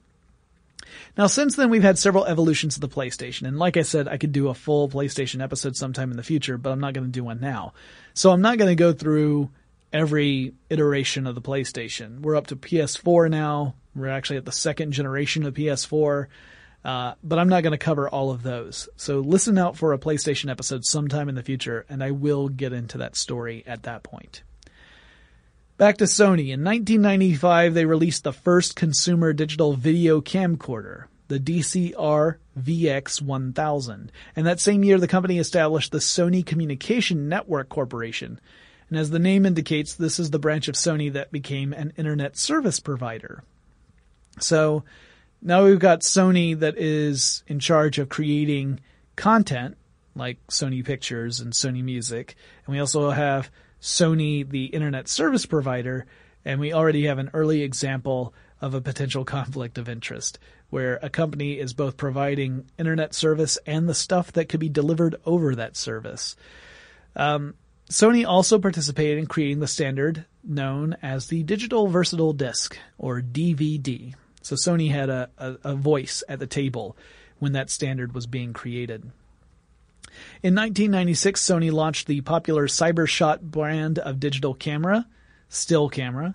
[1.17, 4.17] Now, since then, we've had several evolutions of the PlayStation, and like I said, I
[4.17, 7.13] could do a full PlayStation episode sometime in the future, but I'm not going to
[7.13, 7.73] do one now.
[8.15, 9.51] So I'm not going to go through
[9.93, 12.21] every iteration of the PlayStation.
[12.21, 16.26] We're up to PS4 now, we're actually at the second generation of PS4.
[16.84, 18.88] Uh, but I'm not going to cover all of those.
[18.96, 22.72] So listen out for a PlayStation episode sometime in the future, and I will get
[22.72, 24.42] into that story at that point.
[25.76, 26.51] Back to Sony.
[26.51, 34.09] In 1995, they released the first consumer digital video camcorder, the DCR VX1000.
[34.34, 38.40] And that same year, the company established the Sony Communication Network Corporation.
[38.88, 42.36] And as the name indicates, this is the branch of Sony that became an internet
[42.36, 43.44] service provider.
[44.41, 44.84] So
[45.41, 48.80] now we've got Sony that is in charge of creating
[49.16, 49.76] content
[50.14, 52.36] like Sony Pictures and Sony Music.
[52.66, 56.07] And we also have Sony, the internet service provider.
[56.45, 60.39] And we already have an early example of a potential conflict of interest
[60.70, 65.16] where a company is both providing internet service and the stuff that could be delivered
[65.24, 66.36] over that service.
[67.16, 67.55] Um,
[67.91, 74.14] Sony also participated in creating the standard known as the Digital Versatile Disc, or DVD.
[74.43, 76.97] So Sony had a, a, a voice at the table
[77.39, 79.03] when that standard was being created.
[80.43, 85.07] In 1996, Sony launched the popular CyberShot brand of digital camera,
[85.49, 86.34] still camera.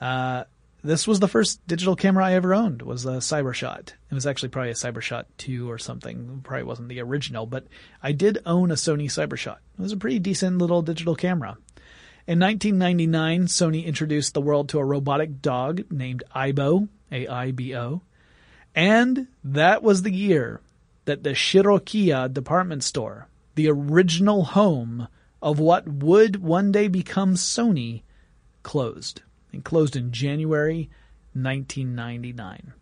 [0.00, 0.44] Uh,
[0.84, 2.82] this was the first digital camera I ever owned.
[2.82, 3.88] Was a CyberShot.
[3.88, 6.38] It was actually probably a CyberShot two or something.
[6.38, 7.66] It probably wasn't the original, but
[8.02, 9.58] I did own a Sony CyberShot.
[9.78, 11.56] It was a pretty decent little digital camera.
[12.26, 16.24] In 1999, Sony introduced the world to a robotic dog named
[17.12, 18.02] Aibo, a-I-B-O.
[18.74, 20.60] And that was the year
[21.04, 25.08] that the Shirokiya department store, the original home
[25.42, 28.02] of what would one day become Sony,
[28.62, 29.22] closed.
[29.52, 30.88] It closed in January
[31.34, 32.72] 1999.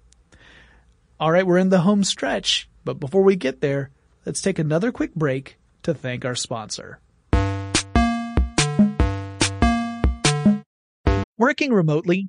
[1.19, 3.91] All right, we're in the home stretch, but before we get there,
[4.25, 7.01] let's take another quick break to thank our sponsor.
[11.37, 12.29] Working remotely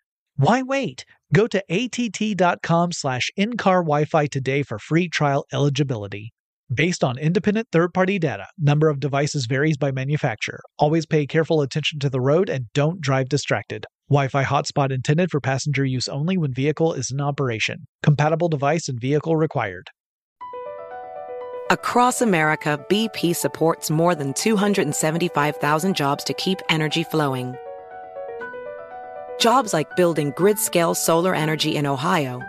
[0.35, 1.05] Why wait?
[1.33, 6.33] Go to att.com slash in-car Wi-Fi today for free trial eligibility.
[6.73, 10.61] Based on independent third-party data, number of devices varies by manufacturer.
[10.79, 13.85] Always pay careful attention to the road and don't drive distracted.
[14.09, 17.87] Wi-Fi hotspot intended for passenger use only when vehicle is in operation.
[18.03, 19.89] Compatible device and vehicle required.
[21.69, 27.55] Across America, BP supports more than 275,000 jobs to keep energy flowing.
[29.41, 32.43] Jobs like building grid-scale solar energy in Ohio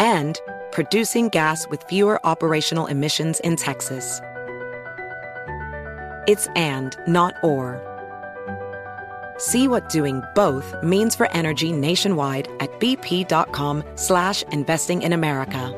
[0.00, 0.40] and
[0.72, 4.22] producing gas with fewer operational emissions in Texas.
[6.26, 7.84] It's and, not or.
[9.36, 15.74] See what doing both means for energy nationwide at bp.com slash investing in America.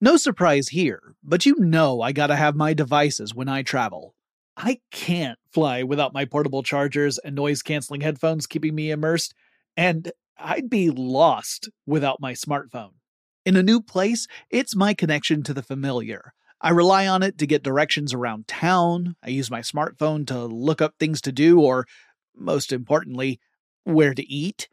[0.00, 4.14] No surprise here, but you know I gotta have my devices when I travel.
[4.62, 9.32] I can't fly without my portable chargers and noise canceling headphones keeping me immersed,
[9.74, 12.90] and I'd be lost without my smartphone.
[13.46, 16.34] In a new place, it's my connection to the familiar.
[16.60, 19.16] I rely on it to get directions around town.
[19.24, 21.86] I use my smartphone to look up things to do, or,
[22.36, 23.40] most importantly,
[23.84, 24.68] where to eat.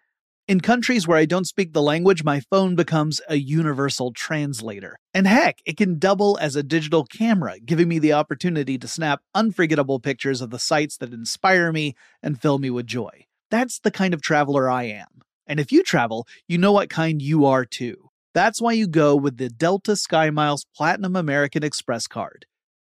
[0.48, 4.98] In countries where I don't speak the language, my phone becomes a universal translator.
[5.14, 9.20] And heck, it can double as a digital camera, giving me the opportunity to snap
[9.36, 13.26] unforgettable pictures of the sights that inspire me and fill me with joy.
[13.52, 15.22] That's the kind of traveler I am.
[15.48, 18.10] And if you travel, you know what kind you are too.
[18.34, 22.46] That's why you go with the Delta SkyMiles Platinum American Express card.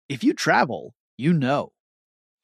[0.09, 1.73] If you travel, you know.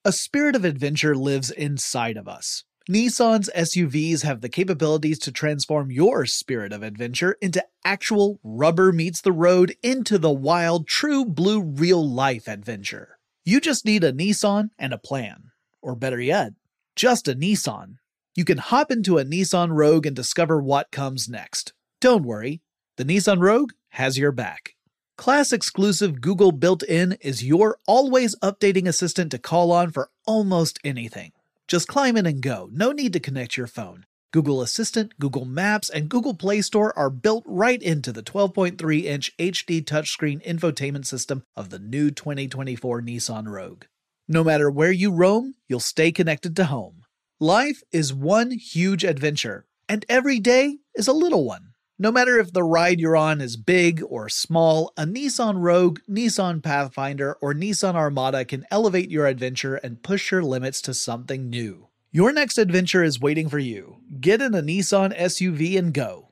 [0.06, 2.66] A spirit of adventure lives inside of us.
[2.90, 9.20] Nissan's SUVs have the capabilities to transform your spirit of adventure into actual rubber meets
[9.20, 13.20] the road into the wild, true blue real life adventure.
[13.44, 15.52] You just need a Nissan and a plan.
[15.82, 16.54] Or better yet,
[16.96, 17.96] just a Nissan.
[18.36, 21.74] You can hop into a Nissan Rogue and discover what comes next.
[22.00, 22.62] Don't worry,
[22.96, 24.76] the Nissan Rogue has your back.
[25.18, 30.80] Class exclusive Google built in is your always updating assistant to call on for almost
[30.86, 31.34] anything.
[31.68, 32.70] Just climb in and go.
[32.72, 34.06] No need to connect your phone.
[34.32, 39.36] Google Assistant, Google Maps, and Google Play Store are built right into the 12.3 inch
[39.38, 43.84] HD touchscreen infotainment system of the new 2024 Nissan Rogue.
[44.30, 47.04] No matter where you roam, you'll stay connected to home.
[47.40, 51.67] Life is one huge adventure, and every day is a little one.
[52.00, 56.62] No matter if the ride you're on is big or small, a Nissan Rogue, Nissan
[56.62, 61.88] Pathfinder, or Nissan Armada can elevate your adventure and push your limits to something new.
[62.12, 63.98] Your next adventure is waiting for you.
[64.22, 66.30] Get in a Nissan SUV and go.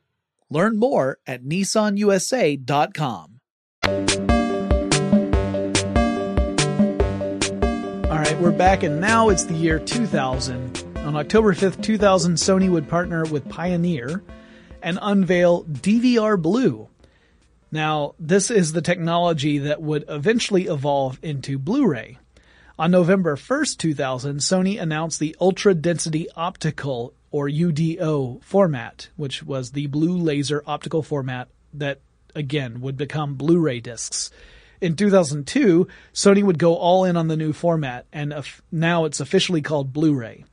[0.52, 3.40] Learn more at nissanusa.com.
[8.04, 10.84] All right, we're back, and now it's the year 2000.
[10.98, 14.22] On October 5th, 2000, Sony would partner with Pioneer
[14.86, 16.88] and unveil DVR Blue.
[17.72, 22.20] Now, this is the technology that would eventually evolve into Blu ray.
[22.78, 29.72] On November 1st, 2000, Sony announced the Ultra Density Optical, or UDO, format, which was
[29.72, 32.00] the blue laser optical format that,
[32.36, 34.30] again, would become Blu ray discs.
[34.82, 38.36] In 2002, Sony would go all in on the new format, and
[38.72, 40.46] now it's officially called Blu ray.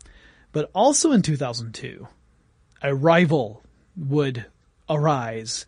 [0.52, 2.08] But also in 2002,
[2.80, 3.62] a rival
[3.96, 4.46] would
[4.88, 5.66] arise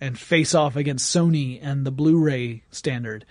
[0.00, 3.24] and face off against Sony and the Blu-ray standard.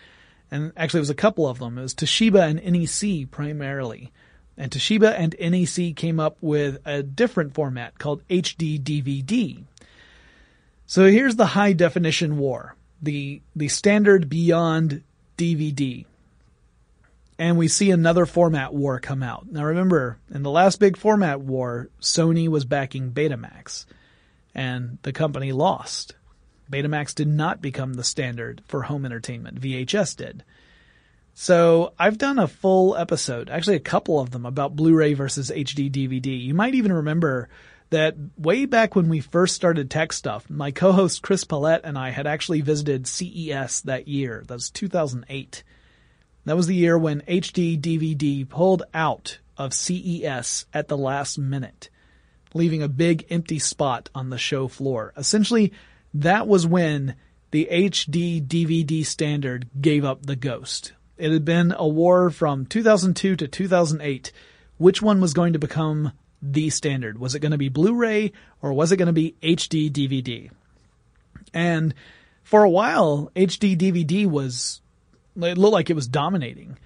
[0.51, 1.77] And actually, it was a couple of them.
[1.77, 4.11] It was Toshiba and NEC primarily.
[4.57, 9.63] And Toshiba and NEC came up with a different format called HD DVD.
[10.85, 15.03] So here's the high definition war, the the standard beyond
[15.37, 16.05] DVD.
[17.37, 19.51] And we see another format war come out.
[19.51, 23.85] Now remember, in the last big format war, Sony was backing Betamax
[24.55, 26.15] and the company lost.
[26.71, 29.61] Betamax did not become the standard for home entertainment.
[29.61, 30.43] VHS did.
[31.33, 35.91] So I've done a full episode, actually a couple of them about Blu-ray versus HD
[35.91, 36.41] DVD.
[36.41, 37.49] You might even remember
[37.89, 42.25] that way back when we first started TechStuff, my co-host Chris Pollette and I had
[42.25, 44.43] actually visited CES that year.
[44.47, 45.63] That was 2008.
[46.45, 51.89] That was the year when HD DVD pulled out of CES at the last minute
[52.55, 55.13] leaving a big empty spot on the show floor.
[55.15, 55.73] Essentially,
[56.13, 57.15] that was when
[57.51, 60.93] the HD DVD standard gave up the ghost.
[61.17, 64.31] It had been a war from 2002 to 2008.
[64.77, 67.17] Which one was going to become the standard?
[67.19, 68.31] Was it going to be Blu-ray
[68.61, 70.49] or was it going to be HD DVD?
[71.53, 71.93] And
[72.43, 74.81] for a while, HD DVD was,
[75.37, 76.77] it looked like it was dominating,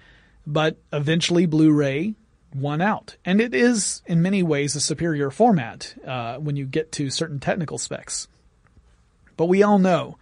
[0.46, 2.14] but eventually Blu-ray
[2.54, 3.16] won out.
[3.24, 7.40] And it is in many ways a superior format, uh, when you get to certain
[7.40, 8.28] technical specs.
[9.36, 10.18] But we all know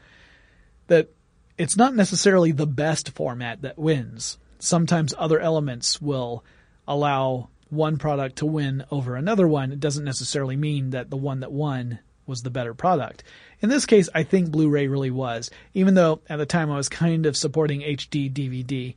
[0.89, 1.11] that
[1.57, 4.39] it's not necessarily the best format that wins.
[4.59, 6.45] Sometimes other elements will
[6.87, 9.73] allow one product to win over another one.
[9.73, 13.25] It doesn't necessarily mean that the one that won was the better product.
[13.61, 16.89] In this case, I think Blu-ray really was, even though at the time I was
[16.89, 18.95] kind of supporting HD DVD,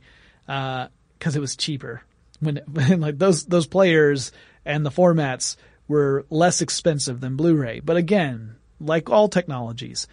[0.48, 2.02] uh, cause it was cheaper.
[2.66, 4.32] When, like those, those players
[4.64, 5.56] and the formats
[5.88, 7.80] were less expensive than Blu-ray.
[7.80, 10.08] But again, like all technologies,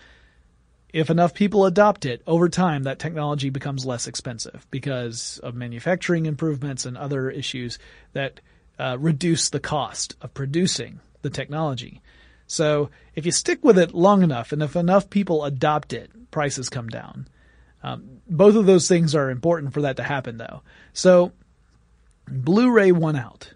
[0.93, 6.25] if enough people adopt it over time, that technology becomes less expensive because of manufacturing
[6.25, 7.79] improvements and other issues
[8.13, 8.39] that
[8.77, 12.01] uh, reduce the cost of producing the technology.
[12.47, 16.69] So if you stick with it long enough and if enough people adopt it, prices
[16.69, 17.27] come down.
[17.83, 20.61] Um, both of those things are important for that to happen though.
[20.93, 21.31] So
[22.31, 23.53] Blu-ray won out.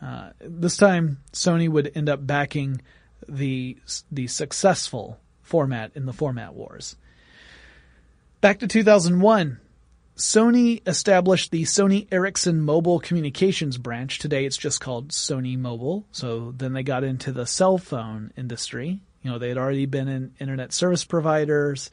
[0.00, 2.80] Uh, this time Sony would end up backing
[3.28, 3.78] the,
[4.10, 6.96] the successful format in the format wars.
[8.40, 9.58] Back to 2001,
[10.16, 14.18] Sony established the Sony Ericsson Mobile Communications branch.
[14.18, 16.06] Today it's just called Sony Mobile.
[16.10, 19.00] So then they got into the cell phone industry.
[19.22, 21.90] You know, they had already been in internet service providers.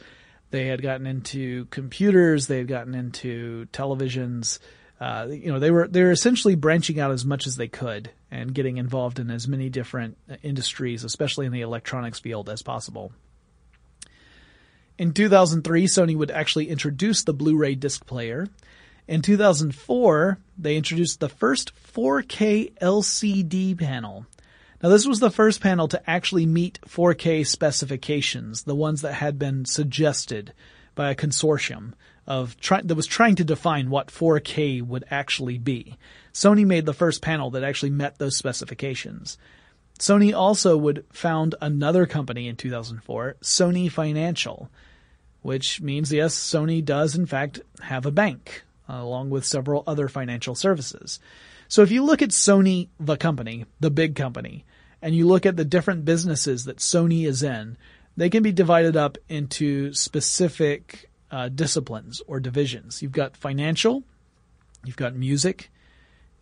[0.52, 2.48] They had gotten into computers.
[2.48, 4.60] They had gotten into televisions.
[5.04, 8.10] Uh, you know, they were they were essentially branching out as much as they could
[8.32, 13.12] and getting involved in as many different industries, especially in the electronics field, as possible.
[14.98, 18.48] In 2003, Sony would actually introduce the Blu-ray disc player.
[19.06, 24.26] In 2004, they introduced the first 4K LCD panel.
[24.82, 29.38] Now this was the first panel to actually meet 4K specifications, the ones that had
[29.38, 30.54] been suggested
[30.96, 31.92] by a consortium
[32.26, 35.98] of try- that was trying to define what 4K would actually be.
[36.34, 39.38] Sony made the first panel that actually met those specifications.
[40.00, 44.70] Sony also would found another company in 2004, Sony Financial,
[45.42, 50.08] which means yes, Sony does in fact have a bank, uh, along with several other
[50.08, 51.20] financial services.
[51.68, 54.66] So if you look at Sony, the company, the big company,
[55.02, 57.78] and you look at the different businesses that Sony is in,
[58.16, 63.02] they can be divided up into specific uh, disciplines or divisions.
[63.02, 64.04] You've got financial,
[64.86, 65.72] you've got music,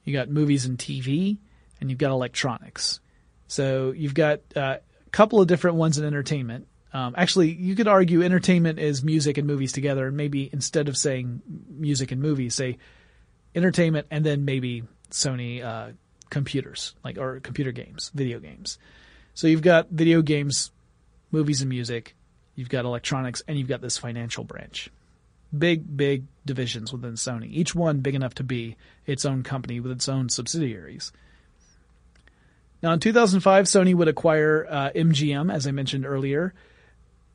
[0.04, 1.38] you've got movies and TV,
[1.80, 3.00] and you've got electronics.
[3.48, 4.78] So you've got uh,
[5.08, 6.68] a couple of different ones in entertainment.
[6.92, 10.98] Um, actually, you could argue entertainment is music and movies together, and maybe instead of
[10.98, 12.78] saying music and movies, say
[13.56, 15.92] entertainment and then maybe Sony uh,
[16.30, 18.78] computers, like or computer games, video games.
[19.36, 20.72] So you've got video games,
[21.32, 22.14] movies and music,
[22.62, 24.92] you've got electronics, and you've got this financial branch.
[25.58, 27.48] Big, big divisions within Sony.
[27.50, 31.12] Each one big enough to be its own company with its own subsidiaries.
[32.84, 36.54] Now, in 2005, Sony would acquire uh, MGM, as I mentioned earlier.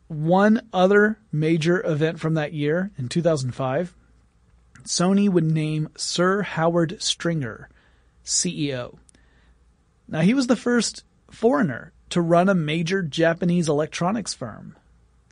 [0.06, 3.96] One other major event from that year, in 2005,
[4.84, 7.68] Sony would name Sir Howard Stringer
[8.24, 8.96] CEO.
[10.06, 11.02] Now, he was the first
[11.32, 14.76] foreigner to run a major Japanese electronics firm.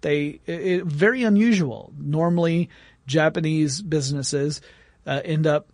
[0.04, 1.94] They it, very unusual.
[1.98, 2.68] Normally,
[3.06, 4.60] Japanese businesses
[5.06, 5.68] uh, end up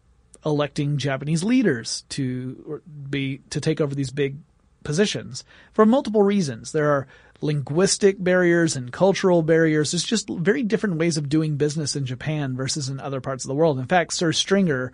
[0.46, 4.36] electing Japanese leaders to be to take over these big
[4.84, 6.70] positions for multiple reasons.
[6.70, 7.08] There are
[7.40, 9.90] linguistic barriers and cultural barriers.
[9.90, 13.48] There's just very different ways of doing business in Japan versus in other parts of
[13.48, 13.80] the world.
[13.80, 14.92] In fact, Sir Stringer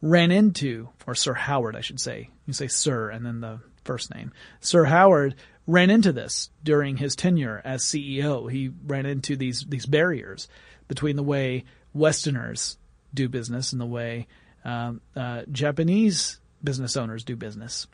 [0.00, 2.30] ran into, or Sir Howard, I should say.
[2.46, 4.32] You say Sir and then the first name.
[4.60, 5.34] Sir Howard
[5.68, 8.50] ran into this during his tenure as CEO.
[8.50, 10.48] He ran into these, these barriers
[10.88, 12.78] between the way Westerners
[13.14, 14.26] do business and the way
[14.64, 17.86] um, uh, Japanese business owners do business.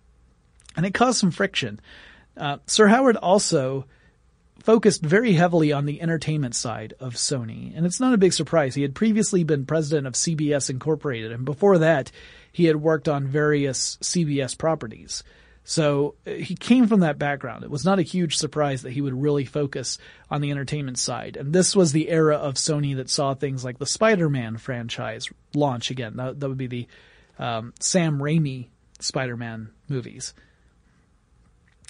[0.77, 1.81] And it caused some friction.
[2.37, 3.87] Uh, Sir Howard also
[4.61, 7.77] focused very heavily on the entertainment side of Sony.
[7.77, 8.77] And it's not a big surprise.
[8.77, 12.13] He had previously been president of CBS Incorporated, and before that,
[12.53, 15.25] he had worked on various CBS properties.
[15.65, 17.65] So uh, he came from that background.
[17.65, 19.99] It was not a huge surprise that he would really focus
[20.31, 21.37] on the entertainment side.
[21.37, 25.91] And this was the era of Sony that saw things like the Spider-Man franchise launch
[25.91, 26.17] again.
[26.17, 26.87] That, that would be the
[27.39, 28.69] um, Sam Raimi
[29.01, 30.35] Spider-Man movies.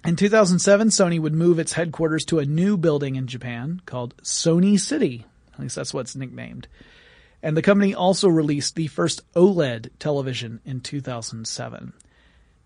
[0.04, 4.78] In 2007, Sony would move its headquarters to a new building in Japan called Sony
[4.78, 5.26] City.
[5.54, 6.68] At least that's what's nicknamed.
[7.42, 11.92] And the company also released the first OLED television in 2007.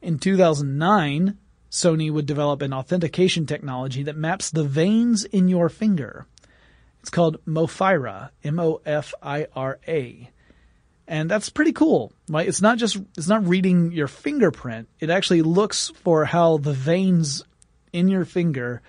[0.01, 1.36] In 2009,
[1.70, 6.26] Sony would develop an authentication technology that maps the veins in your finger.
[7.01, 10.30] It's called Mofira, M-O-F-I-R-A.
[11.07, 12.46] And that's pretty cool, right?
[12.46, 14.88] It's not just, it's not reading your fingerprint.
[15.01, 17.44] It actually looks for how the veins
[17.92, 18.82] in your finger,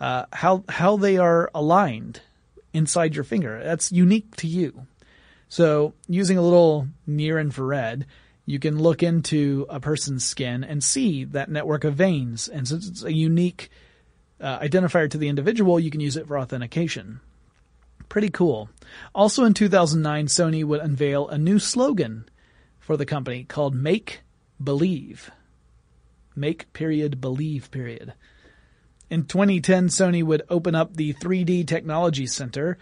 [0.00, 2.20] uh, how, how they are aligned
[2.72, 3.62] inside your finger.
[3.62, 4.86] That's unique to you.
[5.48, 8.06] So using a little near infrared,
[8.52, 12.48] you can look into a person's skin and see that network of veins.
[12.48, 13.70] And since it's a unique
[14.38, 17.20] uh, identifier to the individual, you can use it for authentication.
[18.10, 18.68] Pretty cool.
[19.14, 22.28] Also in 2009, Sony would unveil a new slogan
[22.78, 24.20] for the company called Make
[24.62, 25.30] Believe.
[26.36, 28.12] Make period believe period.
[29.08, 32.76] In 2010, Sony would open up the 3D Technology Center.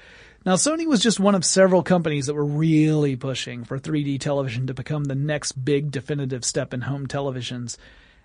[0.45, 4.69] Now, Sony was just one of several companies that were really pushing for 3D television
[4.69, 7.77] to become the next big definitive step in home televisions.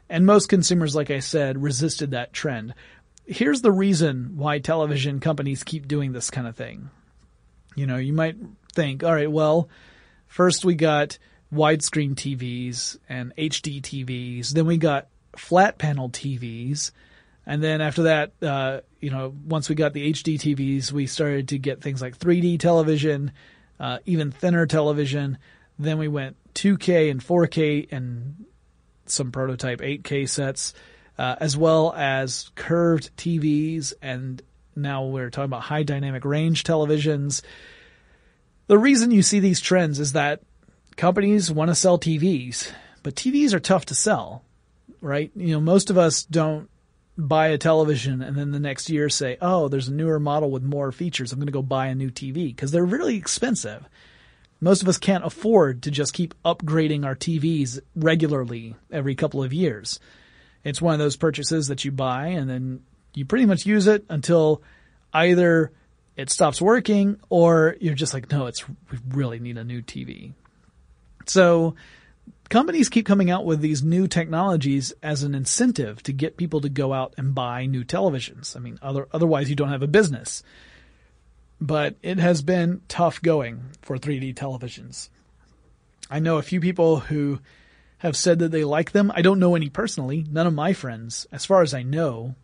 [0.10, 2.74] And most consumers, like I said, resisted that trend
[3.26, 6.90] here's the reason why television companies keep doing this kind of thing.
[7.76, 8.38] You know, you might
[8.74, 9.70] think, all right, well,
[10.28, 11.18] first we got
[11.54, 16.92] widescreen TVs and HD TVs, then we got flat panel TVs,
[17.46, 21.50] and then after that, uh, you know, once we got the HD TVs, we started
[21.50, 23.32] to get things like 3D television,
[23.80, 25.38] uh, even thinner television.
[25.78, 28.46] Then we went 2K and 4K and
[29.06, 30.74] some prototype 8K sets
[31.18, 34.42] uh, as well as curved TVs, and
[34.76, 37.42] now we're talking about high dynamic range televisions.
[38.68, 40.42] The reason you see these trends is that
[40.98, 42.72] companies want to sell TVs,
[43.04, 44.44] but TVs are tough to sell,
[45.02, 45.32] right?
[45.36, 46.70] You know, most of us don't
[47.18, 50.64] buy a television and then the next year say, oh, there's a newer model with
[50.64, 51.32] more features.
[51.32, 53.88] I'm going to go buy a new TV because they're really expensive.
[54.60, 59.54] Most of us can't afford to just keep upgrading our TVs regularly every couple of
[59.54, 60.00] years.
[60.64, 64.06] It's one of those purchases that you buy and then you pretty much use it
[64.10, 64.62] until
[65.14, 65.72] either
[66.18, 70.34] it stops working or you're just like, no, it's, we really need a new TV.
[71.26, 71.76] So
[72.50, 76.70] companies keep coming out with these new technologies as an incentive to get people to
[76.70, 78.56] go out and buy new televisions.
[78.56, 80.44] I mean, other, otherwise you don't have a business.
[81.60, 85.10] But it has been tough going for 3D televisions.
[86.10, 87.40] I know a few people who
[88.00, 89.12] have said that they like them.
[89.16, 90.26] I don't know any personally.
[90.30, 92.36] None of my friends, as far as I know,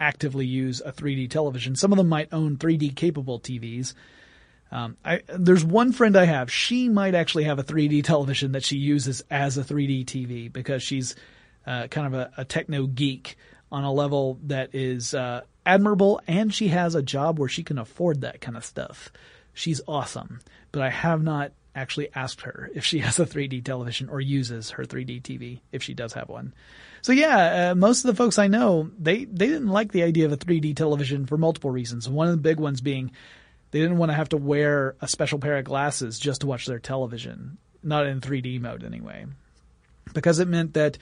[0.00, 1.76] actively use a 3D television.
[1.76, 3.94] Some of them might own 3D capable TVs.
[4.74, 6.50] Um, I, there's one friend I have.
[6.50, 10.82] She might actually have a 3D television that she uses as a 3D TV because
[10.82, 11.14] she's
[11.64, 13.36] uh, kind of a, a, techno geek
[13.70, 17.78] on a level that is uh, admirable, and she has a job where she can
[17.78, 19.12] afford that kind of stuff.
[19.52, 20.40] She's awesome,
[20.72, 24.70] but I have not actually asked her if she has a 3D television or uses
[24.70, 26.52] her 3D TV if she does have one.
[27.00, 30.26] So yeah, uh, most of the folks I know, they, they didn't like the idea
[30.26, 32.08] of a 3D television for multiple reasons.
[32.08, 33.12] One of the big ones being
[33.74, 36.64] they didn't want to have to wear a special pair of glasses just to watch
[36.64, 37.58] their television.
[37.82, 39.26] Not in 3D mode anyway.
[40.12, 40.96] Because it meant that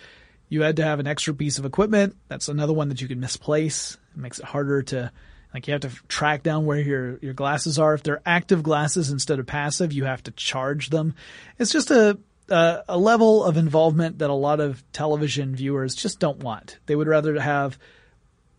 [0.48, 2.16] you had to have an extra piece of equipment.
[2.28, 3.98] That's another one that you could misplace.
[4.14, 5.12] It makes it harder to
[5.52, 7.92] like you have to track down where your, your glasses are.
[7.92, 11.14] If they're active glasses instead of passive, you have to charge them.
[11.58, 12.18] It's just a,
[12.48, 16.78] a, a level of involvement that a lot of television viewers just don't want.
[16.86, 17.78] They would rather have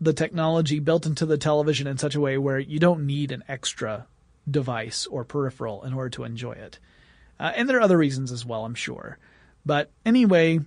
[0.00, 3.44] the technology built into the television in such a way where you don't need an
[3.48, 4.06] extra
[4.50, 6.78] device or peripheral in order to enjoy it.
[7.38, 9.18] Uh, and there are other reasons as well, I'm sure.
[9.64, 10.60] But anyway,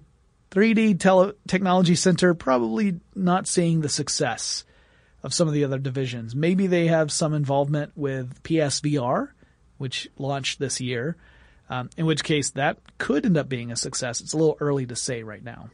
[0.51, 4.65] 3D tele- Technology Center probably not seeing the success
[5.23, 6.36] of some of the other divisions.
[6.36, 9.30] Maybe they have some involvement with PSVR,
[9.78, 11.15] which launched this year,
[11.69, 14.21] um, in which case that could end up being a success.
[14.21, 15.69] It's a little early to say right now.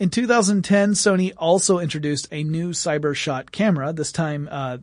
[0.00, 3.92] In 2010, Sony also introduced a new CyberShot camera.
[3.92, 4.78] This time, uh,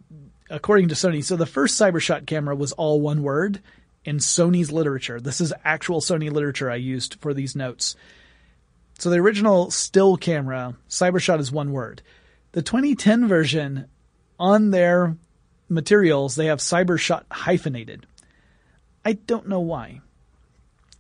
[0.47, 3.59] according to Sony, so the first CyberShot camera was all one word
[4.05, 5.19] in Sony's literature.
[5.19, 7.95] This is actual Sony literature I used for these notes.
[8.99, 12.03] So the original still camera, CyberShot is one word.
[12.51, 13.87] The 2010 version
[14.39, 15.17] on their
[15.67, 18.05] materials, they have CyberShot hyphenated.
[19.03, 20.01] I don't know why.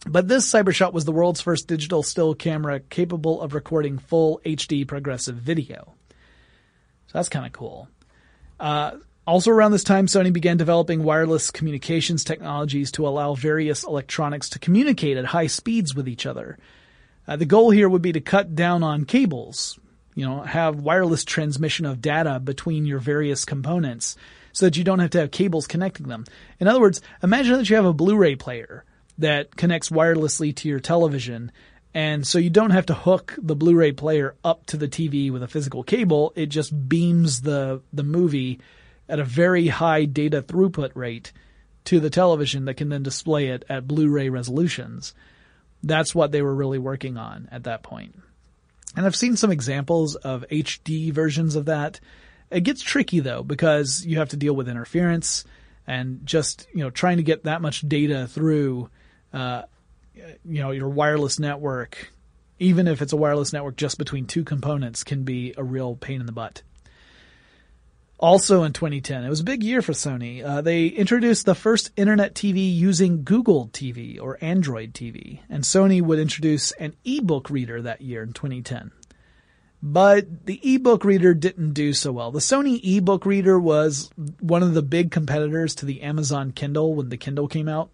[0.09, 4.87] But this CyberShot was the world's first digital still camera capable of recording full HD
[4.87, 5.95] progressive video.
[7.07, 7.89] So that's kind of cool.
[8.59, 14.49] Uh, also around this time, Sony began developing wireless communications technologies to allow various electronics
[14.49, 16.57] to communicate at high speeds with each other.
[17.27, 19.77] Uh, the goal here would be to cut down on cables,
[20.15, 24.15] you know, have wireless transmission of data between your various components
[24.53, 26.23] so that you don't have to have cables connecting them.
[26.59, 28.85] In other words, imagine that you have a Blu-ray player
[29.17, 31.51] that connects wirelessly to your television
[31.97, 35.41] And so you don't have to hook the Blu-ray player up to the TV with
[35.41, 36.31] a physical cable.
[36.35, 38.59] It just beams the, the movie
[39.09, 41.31] at a very high data throughput rate
[41.85, 45.15] to the television that can then display it at Blu-ray resolutions.
[45.81, 48.19] That's what they were really working on at that point.
[48.95, 51.99] And I've seen some examples of HD versions of that.
[52.51, 55.45] It gets tricky though because you have to deal with interference
[55.87, 58.91] and just, you know, trying to get that much data through,
[59.37, 59.65] uh,
[60.15, 62.11] you know, your wireless network,
[62.57, 66.19] even if it's a wireless network just between two components can be a real pain
[66.19, 66.63] in the butt.
[68.17, 70.43] Also in 2010, it was a big year for Sony.
[70.43, 76.01] Uh, they introduced the first internet TV using Google TV or Android TV, and Sony
[76.01, 78.91] would introduce an ebook reader that year in 2010.
[79.83, 82.31] But the ebook reader didn't do so well.
[82.31, 84.09] The Sony ebook reader was
[84.39, 87.91] one of the big competitors to the Amazon Kindle when the Kindle came out.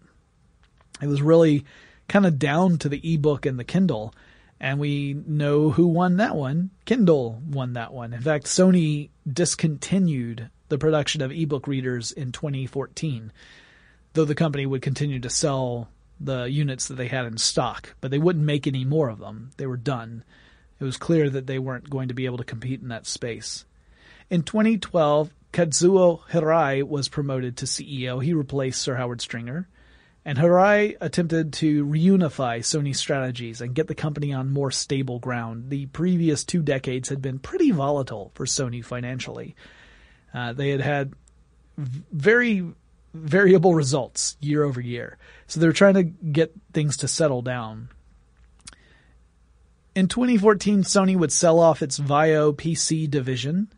[1.04, 1.66] It was really
[2.08, 4.14] kind of down to the ebook and the Kindle.
[4.58, 6.70] And we know who won that one.
[6.86, 8.14] Kindle won that one.
[8.14, 13.32] In fact, Sony discontinued the production of ebook readers in 2014,
[14.14, 15.88] though the company would continue to sell
[16.18, 19.50] the units that they had in stock, but they wouldn't make any more of them.
[19.58, 20.24] They were done.
[20.80, 23.66] It was clear that they weren't going to be able to compete in that space.
[24.30, 28.24] In 2012, Kazuo Hirai was promoted to CEO.
[28.24, 29.68] He replaced Sir Howard Stringer.
[30.24, 35.68] And Hirai attempted to reunify Sony's strategies and get the company on more stable ground.
[35.68, 39.54] The previous two decades had been pretty volatile for Sony financially.
[40.32, 41.12] Uh, they had had
[41.76, 42.64] very
[43.12, 45.18] variable results year over year.
[45.46, 47.90] So they were trying to get things to settle down.
[49.94, 53.68] In 2014, Sony would sell off its Vaio PC division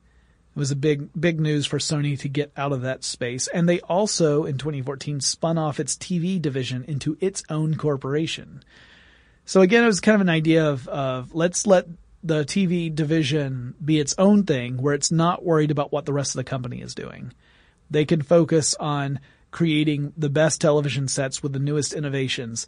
[0.57, 3.47] it was a big, big news for Sony to get out of that space.
[3.47, 8.65] And they also, in 2014, spun off its TV division into its own corporation.
[9.45, 11.87] So again, it was kind of an idea of, of let's let
[12.25, 16.31] the TV division be its own thing where it's not worried about what the rest
[16.31, 17.35] of the company is doing.
[17.91, 22.67] They can focus on creating the best television sets with the newest innovations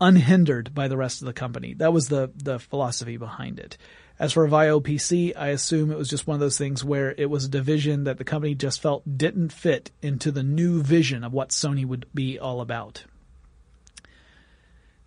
[0.00, 1.74] unhindered by the rest of the company.
[1.74, 3.76] That was the, the philosophy behind it.
[4.16, 7.28] As for Vaio PC, I assume it was just one of those things where it
[7.28, 11.32] was a division that the company just felt didn't fit into the new vision of
[11.32, 13.04] what Sony would be all about.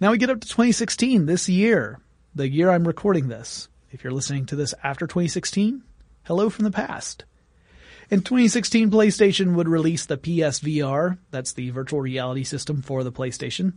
[0.01, 1.99] Now we get up to 2016, this year,
[2.36, 3.70] the year I'm recording this.
[3.91, 5.84] If you're listening to this after 2016,
[6.26, 7.24] hello from the past.
[8.10, 13.74] In 2016, PlayStation would release the PSVR, that's the virtual reality system for the PlayStation,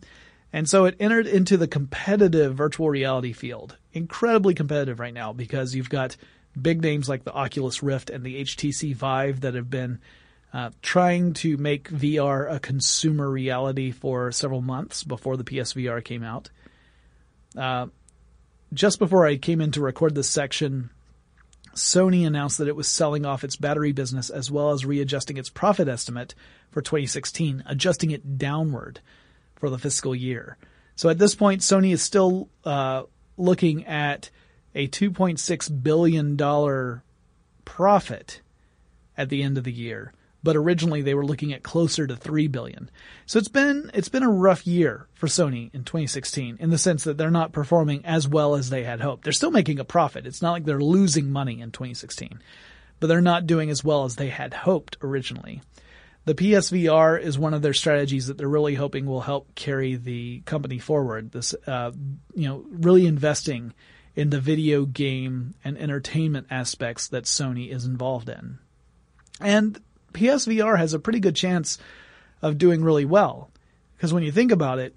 [0.53, 3.76] and so it entered into the competitive virtual reality field.
[3.92, 6.16] Incredibly competitive right now because you've got
[6.61, 10.01] big names like the Oculus Rift and the HTC Vive that have been
[10.53, 16.24] uh, trying to make VR a consumer reality for several months before the PSVR came
[16.24, 16.51] out.
[17.57, 17.86] Uh,
[18.72, 20.90] just before I came in to record this section,
[21.74, 25.48] Sony announced that it was selling off its battery business as well as readjusting its
[25.51, 26.34] profit estimate
[26.72, 29.01] for 2016, adjusting it downward
[29.61, 30.57] for the fiscal year.
[30.97, 33.05] So at this point, Sony is still uh,
[33.37, 34.31] looking at
[34.75, 37.03] a $2.6 billion
[37.65, 38.41] profit
[39.17, 40.13] at the end of the year.
[40.43, 42.91] But originally they were looking at closer to three billion.
[43.27, 47.05] So it's been it's been a rough year for Sony in 2016 in the sense
[47.05, 49.25] that they're not performing as well as they had hoped.
[49.25, 50.27] They're still making a profit.
[50.27, 52.41] It's not like they're losing money in 2016,
[53.01, 55.61] but they're not doing as well as they had hoped originally
[56.25, 60.41] the PSVR is one of their strategies that they're really hoping will help carry the
[60.41, 61.33] company forward.
[61.33, 61.93] This, uh,
[62.35, 63.75] you know, really investing
[64.14, 68.59] in the video game and entertainment aspects that Sony is involved in.
[69.41, 69.81] And
[70.12, 71.79] PSVR has a pretty good chance
[72.43, 73.51] of doing really well.
[73.97, 74.95] Because when you think about it,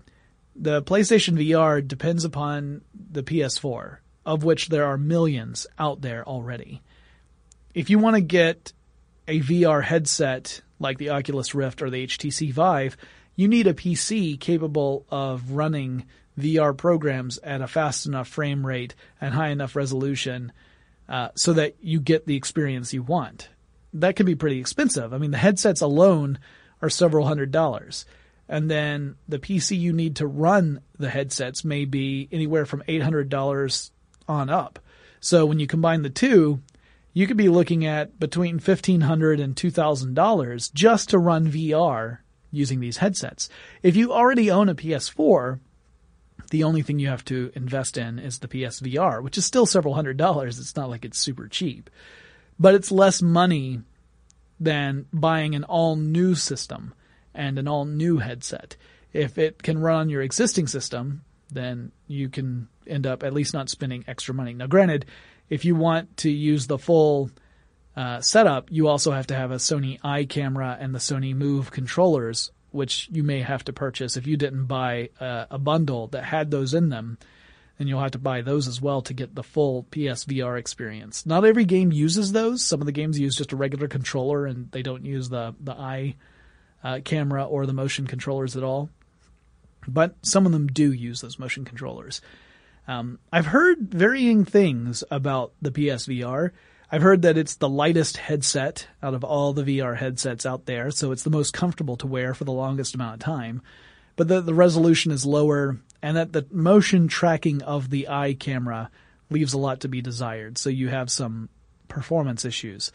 [0.55, 6.81] the PlayStation VR depends upon the PS4, of which there are millions out there already.
[7.73, 8.73] If you want to get
[9.27, 12.97] a VR headset like the Oculus Rift or the HTC Vive,
[13.35, 16.05] you need a PC capable of running
[16.37, 20.51] VR programs at a fast enough frame rate and high enough resolution
[21.07, 23.49] uh, so that you get the experience you want.
[23.93, 25.13] That can be pretty expensive.
[25.13, 26.39] I mean, the headsets alone
[26.81, 28.05] are several hundred dollars.
[28.49, 33.91] And then the PC you need to run the headsets may be anywhere from $800
[34.27, 34.79] on up.
[35.19, 36.61] So when you combine the two,
[37.13, 42.19] you could be looking at between $1,500 and $2,000 just to run VR
[42.51, 43.49] using these headsets.
[43.81, 45.59] If you already own a PS4,
[46.49, 49.95] the only thing you have to invest in is the PSVR, which is still several
[49.95, 50.59] hundred dollars.
[50.59, 51.89] It's not like it's super cheap,
[52.59, 53.81] but it's less money
[54.59, 56.93] than buying an all new system
[57.33, 58.75] and an all new headset.
[59.13, 63.53] If it can run on your existing system, then you can end up at least
[63.53, 64.53] not spending extra money.
[64.53, 65.05] Now, granted,
[65.49, 67.29] if you want to use the full
[67.95, 71.71] uh, setup, you also have to have a Sony i camera and the Sony Move
[71.71, 76.23] controllers, which you may have to purchase if you didn't buy a, a bundle that
[76.23, 77.17] had those in them.
[77.77, 81.25] Then you'll have to buy those as well to get the full PSVR experience.
[81.25, 82.63] Not every game uses those.
[82.63, 85.73] Some of the games use just a regular controller and they don't use the the
[85.73, 86.15] eye
[86.83, 88.89] uh, camera or the motion controllers at all.
[89.87, 92.21] But some of them do use those motion controllers.
[92.87, 96.51] Um, I've heard varying things about the PSVR.
[96.91, 100.91] I've heard that it's the lightest headset out of all the VR headsets out there,
[100.91, 103.61] so it's the most comfortable to wear for the longest amount of time.
[104.15, 108.91] But the, the resolution is lower, and that the motion tracking of the eye camera
[109.29, 110.57] leaves a lot to be desired.
[110.57, 111.49] So you have some
[111.87, 112.91] performance issues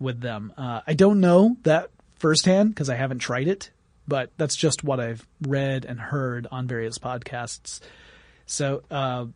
[0.00, 0.52] with them.
[0.56, 3.70] Uh, I don't know that firsthand because I haven't tried it,
[4.08, 7.80] but that's just what I've read and heard on various podcasts.
[8.46, 9.26] So uh,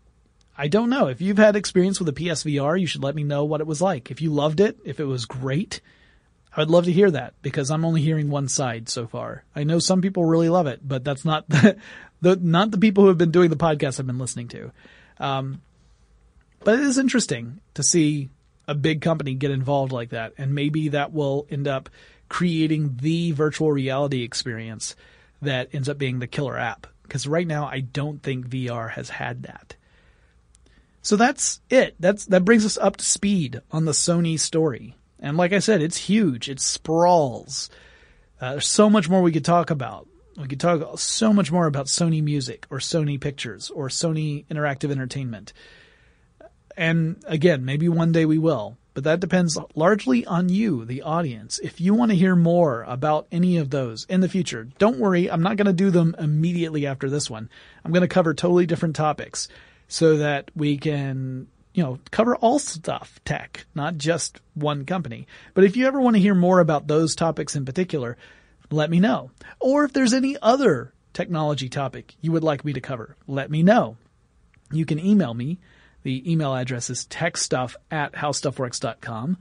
[0.56, 1.08] I don't know.
[1.08, 3.82] If you've had experience with a PSVR, you should let me know what it was
[3.82, 4.11] like.
[4.11, 5.80] If you loved it, if it was great,
[6.56, 9.44] I would love to hear that because I'm only hearing one side so far.
[9.54, 11.76] I know some people really love it, but that's not the,
[12.20, 14.72] the not the people who have been doing the podcast I've been listening to.
[15.18, 15.61] Um,
[16.62, 18.28] but it is interesting to see
[18.68, 21.88] a big company get involved like that, and maybe that will end up
[22.28, 24.94] creating the virtual reality experience
[25.42, 26.86] that ends up being the killer app.
[27.11, 29.74] Because right now, I don't think VR has had that.
[31.02, 31.96] So that's it.
[31.98, 34.94] That's that brings us up to speed on the Sony story.
[35.18, 36.48] And like I said, it's huge.
[36.48, 37.68] It sprawls.
[38.40, 40.06] Uh, there's so much more we could talk about.
[40.36, 44.92] We could talk so much more about Sony Music or Sony Pictures or Sony Interactive
[44.92, 45.52] Entertainment.
[46.76, 51.59] And again, maybe one day we will but that depends largely on you, the audience.
[51.61, 55.30] If you want to hear more about any of those in the future, don't worry,
[55.30, 57.49] I'm not going to do them immediately after this one.
[57.84, 59.49] I'm going to cover totally different topics
[59.88, 65.26] so that we can, you know, cover all stuff tech, not just one company.
[65.55, 68.16] But if you ever want to hear more about those topics in particular,
[68.70, 69.30] let me know.
[69.61, 73.62] Or if there's any other technology topic you would like me to cover, let me
[73.62, 73.97] know.
[74.72, 75.59] You can email me
[76.03, 79.38] the email address is techstuff at howstuffworks.com.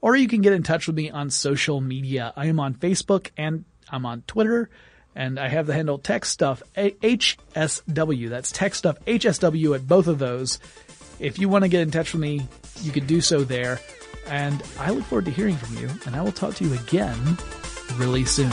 [0.00, 2.32] Or you can get in touch with me on social media.
[2.36, 4.70] I am on Facebook and I'm on Twitter.
[5.14, 8.28] And I have the handle techstuff HSW.
[8.28, 10.58] That's techstuff HSW at both of those.
[11.18, 12.46] If you want to get in touch with me,
[12.80, 13.80] you can do so there.
[14.26, 15.90] And I look forward to hearing from you.
[16.06, 17.36] And I will talk to you again
[17.96, 18.52] really soon.